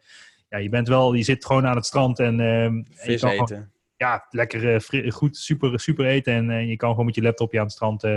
[0.49, 3.21] ja, je bent wel, je zit gewoon aan het strand en, ehm, en je Vis
[3.21, 3.73] kan gewoon- eten.
[4.01, 6.33] Ja, lekker eh, goed, super, super eten.
[6.35, 8.05] En eh, je kan gewoon met je laptopje aan het strand.
[8.05, 8.17] eh.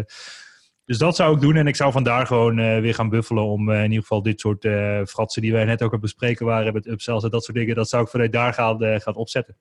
[0.86, 1.56] dus dat zou ik doen.
[1.56, 4.68] En ik zou vandaar gewoon weer gaan buffelen om in ieder geval dit soort
[5.10, 7.76] fratsen die wij net ook aan het bespreken waren met upsells en dat soort dingen.
[7.76, 9.58] Dat zou ik vanuit daar gaan, gaan opzetten.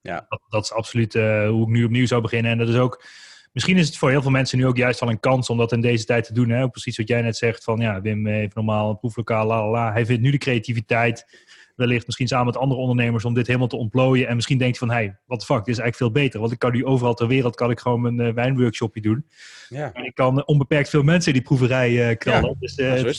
[0.00, 0.26] Ja.
[0.28, 1.12] Dat, dat is absoluut
[1.48, 2.52] hoe ik nu opnieuw zou beginnen.
[2.52, 3.04] En dat is ook,
[3.52, 5.72] misschien is het voor heel veel mensen nu ook juist wel een kans om dat
[5.72, 6.48] in deze tijd te doen.
[6.48, 6.68] Hè?
[6.68, 9.92] Precies wat jij net zegt van ja, Wim heeft normaal een proeflokaal, la la la.
[9.92, 11.46] Hij vindt nu de creativiteit
[11.80, 14.28] wellicht misschien samen met andere ondernemers om dit helemaal te ontplooien.
[14.28, 16.40] En misschien denkt van, hey, wat fuck, dit is eigenlijk veel beter.
[16.40, 19.24] Want ik kan nu overal ter wereld kan ik gewoon mijn eh, wijnworkshopje doen.
[19.70, 19.92] Ja.
[19.92, 22.56] En ik kan eh, onbeperkt veel mensen in die proeverij eh, knallen.
[22.60, 23.18] dus eh zo is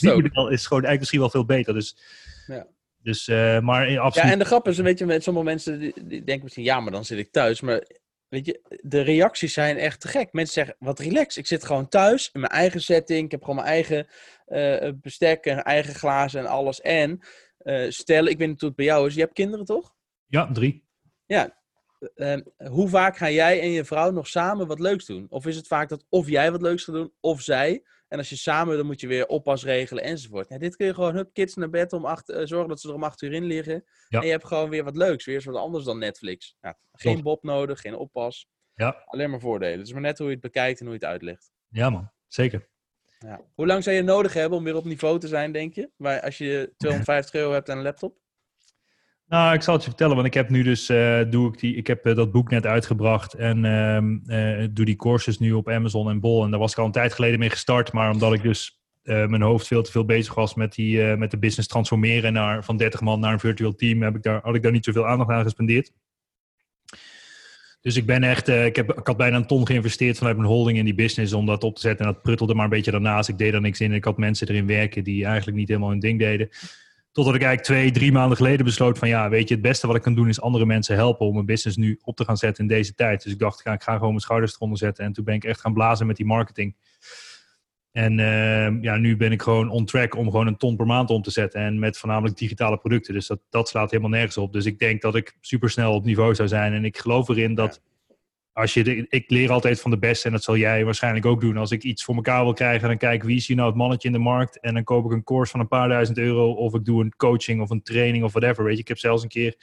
[0.50, 1.74] is gewoon eigenlijk misschien wel veel beter.
[1.74, 1.96] Dus,
[2.46, 2.66] Ja.
[3.02, 3.26] dus
[3.60, 4.32] maar eh, Ja, absoluut.
[4.32, 6.92] en de grap is, weet je, met sommige mensen die, die denken misschien, ja, maar
[6.92, 7.60] dan zit ik thuis.
[7.60, 7.86] Maar
[8.28, 10.32] weet je, de reacties zijn echt te gek.
[10.32, 13.24] Mensen zeggen, wat relax, ik zit gewoon thuis in mijn eigen setting.
[13.24, 14.06] Ik heb gewoon mijn eigen
[15.00, 16.80] bestek en eigen glazen en alles.
[16.80, 17.20] En
[17.62, 19.94] eh, stel, ik weet niet hoe het bij jou is, je hebt kinderen toch?
[20.26, 20.84] Ja, drie.
[21.26, 21.60] Ja.
[22.14, 25.26] Eh, hoe vaak ga jij en je vrouw nog samen wat leuks doen?
[25.28, 27.82] Of is het vaak dat of jij wat leuks gaat doen, of zij?
[28.08, 30.60] En als je samen, dan moet je weer oppas regelen enzovoort.
[30.60, 32.94] Dit kun je gewoon, hup, kids naar bed om acht, eh, zorgen dat ze er
[32.94, 33.84] om acht uur in liggen.
[34.08, 34.18] Ja.
[34.18, 36.56] En je hebt gewoon weer wat leuks, weer eens wat anders dan Netflix.
[36.60, 37.22] Ja, geen.
[37.22, 38.48] Bob nodig, geen oppas.
[38.74, 39.02] Ja.
[39.04, 39.78] Alleen maar voordelen.
[39.78, 41.52] Het is maar net hoe je het bekijkt en hoe je het uitlegt.
[41.68, 42.68] Ja man, zeker.
[43.26, 43.40] Ja.
[43.54, 45.90] Hoe lang zou je nodig hebben om weer op niveau te zijn, denk je?
[45.96, 48.20] Maar als je 250 euro hebt en een laptop?
[49.26, 51.76] Nou, ik zal het je vertellen, want ik heb nu dus, eh, doe ik die,
[51.76, 55.68] ik heb eh, dat boek net uitgebracht en ehm, eh, doe die courses nu op
[55.68, 56.44] Amazon en Bol.
[56.44, 59.26] En daar was ik al een tijd geleden mee gestart, maar omdat ik dus eh,
[59.26, 62.64] mijn hoofd veel te veel bezig was met, die, eh, met de business transformeren naar,
[62.64, 65.06] van 30 man naar een virtual team, heb ik daar, had ik daar niet zoveel
[65.06, 65.92] aandacht aan gespendeerd.
[67.82, 70.48] Dus ik ben echt, eh, ik, heb, ik had bijna een ton geïnvesteerd vanuit mijn
[70.48, 72.06] holding in die business om dat op te zetten.
[72.06, 73.28] En dat pruttelde maar een beetje daarnaast.
[73.28, 73.92] Ik deed er niks in.
[73.92, 76.48] Ik had mensen erin werken die eigenlijk niet helemaal hun ding deden.
[77.12, 79.96] Totdat ik eigenlijk twee, drie maanden geleden besloot van ja, weet je, het beste wat
[79.96, 82.62] ik kan doen is andere mensen helpen om mijn business nu op te gaan zetten
[82.62, 83.22] in deze tijd.
[83.22, 85.04] Dus ik dacht, ga, ik ga gewoon mijn schouders eronder zetten.
[85.04, 86.74] En toen ben ik echt gaan blazen met die marketing.
[87.92, 91.10] En ehm, ja, nu ben ik gewoon on track om gewoon een ton per maand
[91.10, 91.60] om te zetten.
[91.60, 93.14] En met voornamelijk digitale producten.
[93.14, 94.52] Dus dat, dat slaat helemaal nergens op.
[94.52, 96.72] Dus ik denk dat ik super snel op niveau zou zijn.
[96.72, 97.82] En ik geloof erin dat
[98.52, 100.26] als je de, ik leer altijd van de beste.
[100.26, 101.56] En dat zal jij waarschijnlijk ook doen.
[101.56, 103.78] Als ik iets voor elkaar wil krijgen, dan kijk ik wie is hier nou het
[103.78, 104.60] mannetje in de markt.
[104.60, 106.52] En dan koop ik een course van een paar duizend euro.
[106.52, 108.64] Of ik doe een coaching of een training of whatever.
[108.64, 109.56] Weet je, ik heb zelfs een keer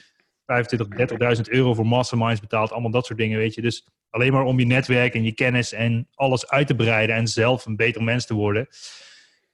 [0.46, 2.72] 25, 30.000 euro voor masterminds betaald.
[2.72, 3.62] Allemaal dat soort dingen, weet je.
[3.62, 7.16] Dus alleen maar om je netwerk en je kennis en alles uit te breiden.
[7.16, 8.68] En zelf een beter mens te worden.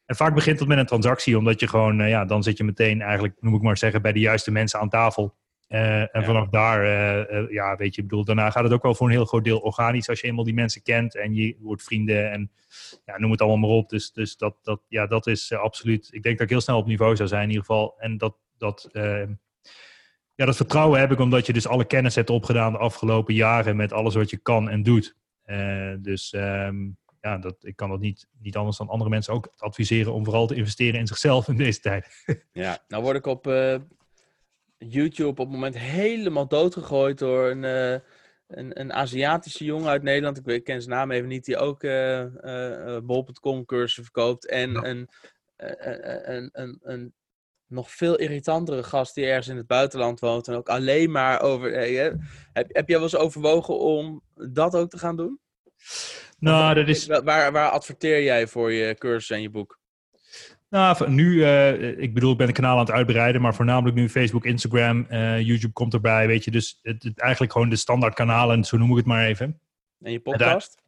[0.06, 2.64] En vaak begint het met een transactie, omdat je gewoon, eh, ja, dan zit je
[2.64, 5.36] meteen eigenlijk, noem ik maar zeggen, bij de juiste mensen aan tafel.
[5.68, 6.24] Eh, en Ja.
[6.24, 9.14] vanaf daar, eh, ja, weet je, ik bedoel, daarna gaat het ook wel voor een
[9.14, 12.52] heel groot deel organisch als je eenmaal die mensen kent en je wordt vrienden en
[13.06, 13.90] ja, noem het allemaal maar op.
[13.90, 16.88] Dus, dus dat, dat, ja, dat is absoluut, ik denk dat ik heel snel op
[16.88, 17.96] niveau zou zijn in ieder geval.
[17.98, 18.90] En dat, dat,
[20.36, 23.76] ja, dat vertrouwen heb ik omdat je dus alle kennis hebt opgedaan de afgelopen jaren
[23.76, 25.16] met alles wat je kan en doet.
[25.44, 26.90] Eh, dus ehm,
[27.22, 30.48] ja, dat, ik kan dat niet, niet anders dan andere mensen ook adviseren om vooral
[30.48, 32.08] te investeren in zichzelf in deze tijd.
[32.52, 33.76] Ja, nou word ik op eh,
[34.78, 38.00] YouTube op het moment helemaal doodgegooid door een, eh,
[38.48, 40.48] een, een Aziatische jongen uit Nederland.
[40.48, 41.82] Ik, ken zijn naam even niet, die ook
[43.06, 44.48] bol.com cursussen verkoopt.
[44.48, 44.84] En Ja.
[44.84, 45.10] een,
[45.58, 47.14] een, een, een
[47.68, 50.48] nog veel irritantere gast die ergens in het buitenland woont.
[50.48, 51.74] En ook alleen maar over...
[51.74, 52.12] eh,
[52.54, 55.40] heb, heb jij wel eens overwogen om dat ook te gaan doen?
[56.40, 59.80] Nou, dat is, Waar, waar, adverteer jij voor je cursus en je boek?
[60.70, 64.10] Nou, nu, eh, ik bedoel, ik ben een kanaal aan het uitbreiden, maar voornamelijk nu
[64.10, 66.52] Facebook, Instagram, eh, YouTube komt erbij, weet je.
[66.52, 69.60] Dus het, het- eigenlijk gewoon de standaard kanalen, zo noem ik het maar even.
[70.02, 70.84] En je podcast?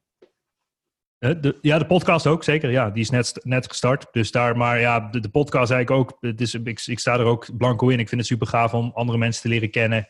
[1.20, 2.72] De, ja, de podcast ook, zeker.
[2.72, 4.07] Ja, die is net, net gestart.
[4.11, 6.18] Dus daar, maar ja, de, de podcast eigenlijk ook.
[6.20, 7.99] Het is, ik, ik sta er ook blanco in.
[7.99, 10.07] Ik vind het super gaaf om andere mensen te leren kennen.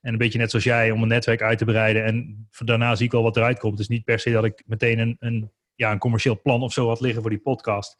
[0.00, 2.04] En een beetje net zoals jij, om een netwerk uit te breiden.
[2.04, 3.78] En daarna zie ik wel wat eruit komt.
[3.78, 6.88] Is niet per se dat ik meteen een, een ja, een commercieel plan of zo
[6.88, 7.96] had liggen voor die podcast.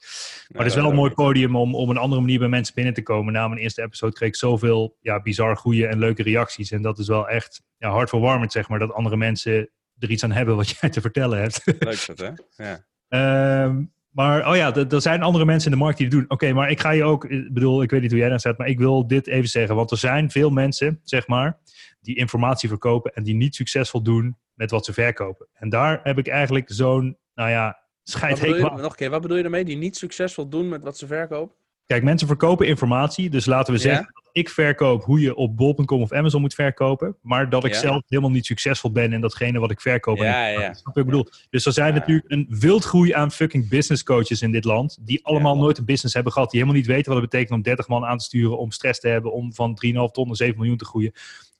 [0.49, 2.95] Maar het is wel een mooi podium om op een andere manier bij mensen binnen
[2.95, 3.33] te komen.
[3.33, 6.71] Na mijn eerste episode kreeg ik zoveel ja, bizar goede en leuke reacties.
[6.71, 10.33] En dat is wel echt ja, hartverwarmend, zeg maar, dat andere mensen er iets aan
[10.33, 11.63] hebben wat jij te vertellen hebt.
[11.65, 12.31] Leuk dat, hè?
[12.65, 12.85] Ja.
[13.09, 16.25] Ehm, maar, oh ja, er zijn andere mensen in de markt die het doen.
[16.29, 18.59] Oké, maar ik ga je ook, ik bedoel, ik weet niet hoe jij daar staat,
[18.59, 19.77] maar ik wil dit even zeggen.
[19.77, 21.59] Want er zijn veel mensen, zeg maar,
[22.01, 25.49] die informatie verkopen en die niet succesvol doen met wat ze verkopen.
[25.53, 29.43] En daar heb ik eigenlijk zo'n, nou ja, scheid nog een keer, wat bedoel je
[29.43, 29.65] daarmee?
[29.65, 31.57] Die niet succesvol doen met wat ze verkopen?
[31.87, 33.31] Kijk, mensen verkopen informatie.
[33.31, 33.85] Dus laten we Ja.
[33.87, 37.17] zeggen dat ik verkoop hoe je op bol.com of Amazon moet verkopen.
[37.23, 37.79] Maar dat ik Ja.
[37.81, 40.19] zelf helemaal niet succesvol ben in datgene wat ik verkoop.
[40.19, 41.27] en Ja, ik- je wat ik bedoel?
[41.51, 44.99] Dus er zijn natuurlijk een wildgroei aan fucking business coaches in dit land.
[45.01, 46.51] Die allemaal nooit een business hebben gehad.
[46.51, 48.59] Die helemaal niet weten wat het betekent om 30 man aan te sturen.
[48.59, 49.33] Om stress te hebben.
[49.33, 51.13] Om van 3,5 ton naar 7 miljoen te groeien.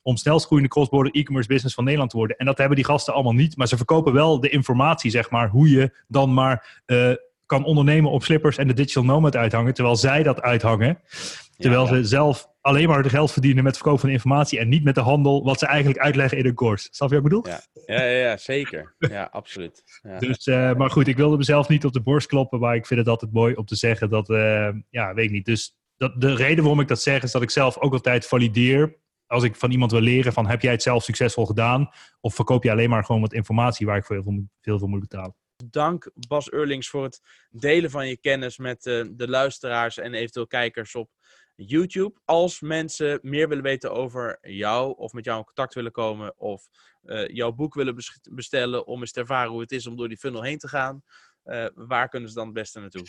[0.03, 2.37] Om snelst groeiende cross-border e-commerce business van Nederland te worden.
[2.37, 3.57] En dat hebben die gasten allemaal niet.
[3.57, 5.49] Maar ze verkopen wel de informatie, zeg maar.
[5.49, 7.11] Hoe je dan maar eh,
[7.47, 9.75] kan ondernemen op slippers en de digital nomad uithangen.
[9.75, 10.99] Terwijl zij dat uithangen.
[11.57, 11.89] Terwijl Ja.
[11.95, 14.59] ze zelf alleen maar de geld verdienen met verkopen van informatie.
[14.59, 15.45] En niet met de handel.
[15.45, 16.89] Wat ze eigenlijk uitleggen in een course.
[16.91, 17.47] Snap je wat ik bedoel?
[17.87, 18.95] Ja, ja, ja, zeker.
[18.99, 19.83] Ja, absoluut.
[20.03, 20.19] Ja.
[20.19, 23.01] Dus, eh, maar goed, ik wilde mezelf niet op de borst kloppen, maar ik vind
[23.01, 25.45] het altijd mooi om te zeggen dat, eh, ja, weet ik niet.
[25.45, 28.97] Dus dat, de reden waarom ik dat zeg is dat ik zelf ook altijd valideer.
[29.27, 31.89] Als ik van iemand wil leren van heb jij het zelf succesvol gedaan?
[32.21, 34.89] Of verkoop je alleen maar gewoon wat informatie waar ik veel, voor moet- veel voor
[34.89, 35.35] moet betalen?
[35.65, 40.47] Dank Bas Eurlings voor het delen van je kennis met eh, de luisteraars en eventueel
[40.47, 41.11] kijkers op
[41.55, 42.21] YouTube.
[42.25, 46.69] Als mensen meer willen weten over jou of met jou in contact willen komen of
[47.03, 50.09] eh, jouw boek willen bes- bestellen om eens te ervaren hoe het is om door
[50.09, 51.03] die funnel heen te gaan,
[51.43, 53.07] eh, waar kunnen ze dan het beste naartoe?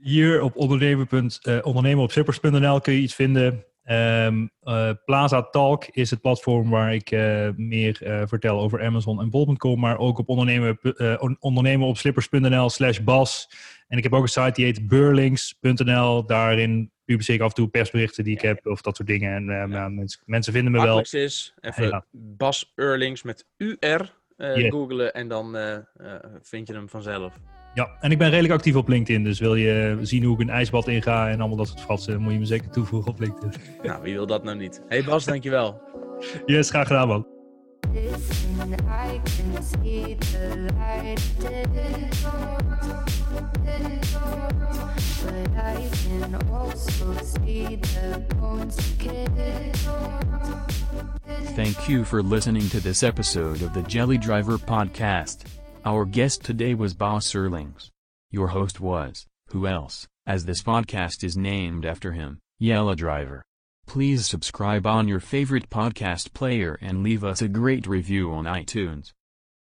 [0.00, 1.06] Hier op ondernemen,
[2.80, 3.66] kun je iets vinden.
[3.88, 9.30] Eh, Plaza Talk is het platform waar ik eh, meer eh, vertel over Amazon en
[9.30, 10.78] bol.com, maar ook op ondernemen,
[11.20, 13.50] on- ondernemenopslippers.nl slash bas.
[13.88, 16.26] En ik heb ook een site die heet burlings.nl.
[16.26, 19.34] Daarin publiceer ik af en toe persberichten die ik heb of dat soort dingen.
[19.34, 21.00] En eh, nou, mensen, mensen vinden me wel.
[21.00, 22.04] Is even Ja.
[22.10, 24.70] Bas Eurlings met UR Ja.
[24.70, 25.56] googlen en dan
[26.42, 27.34] vind je hem vanzelf.
[27.78, 29.24] Ja, en ik ben redelijk actief op LinkedIn.
[29.24, 32.32] Dus wil je zien hoe ik een ijsbad inga en allemaal dat soort fratsen, moet
[32.32, 33.52] je me zeker toevoegen op LinkedIn.
[33.82, 34.82] Nou, wie wil dat nou niet?
[34.88, 35.80] Hey Bas, dankjewel.
[36.46, 37.26] Yes, graag gedaan man.
[37.92, 41.66] Listen, I can see the light, but
[45.56, 48.76] I can also see the bones
[51.54, 55.44] Thank you for listening to this episode of the Jelly Driver podcast.
[55.84, 57.90] Our guest today was Boss Erlings.
[58.30, 63.44] Your host was, who else, as this podcast is named after him, Yella Driver.
[63.86, 69.12] Please subscribe on your favorite podcast player and leave us a great review on iTunes.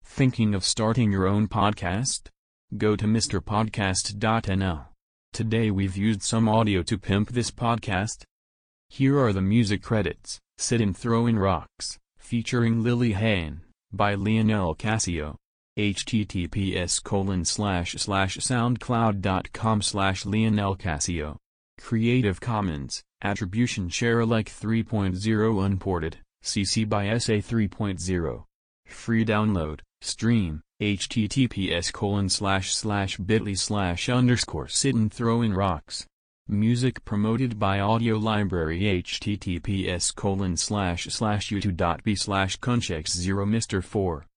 [0.04, 2.28] Thinking of starting your own podcast?
[2.76, 4.86] Go to MrPodcast.nl.
[5.32, 8.24] Today we've used some audio to pimp this podcast.
[8.88, 15.36] Here are the music credits Sittin' Throwing Rocks, featuring Lily Hain, by Lionel Casio.
[15.78, 21.36] Https colon slash slash soundcloud.com slash Lionel Casio.
[21.80, 28.44] Creative Commons, Attribution Share Alike 3.0 Unported, CC by SA 3.0.
[28.86, 36.06] Free download, stream, https colon slash slash bit.ly slash underscore Sittin' Throwing Rocks.
[36.48, 44.26] Music promoted by Audio Library https colon slash slash youtube.b slash kunchex 0 Mr 4.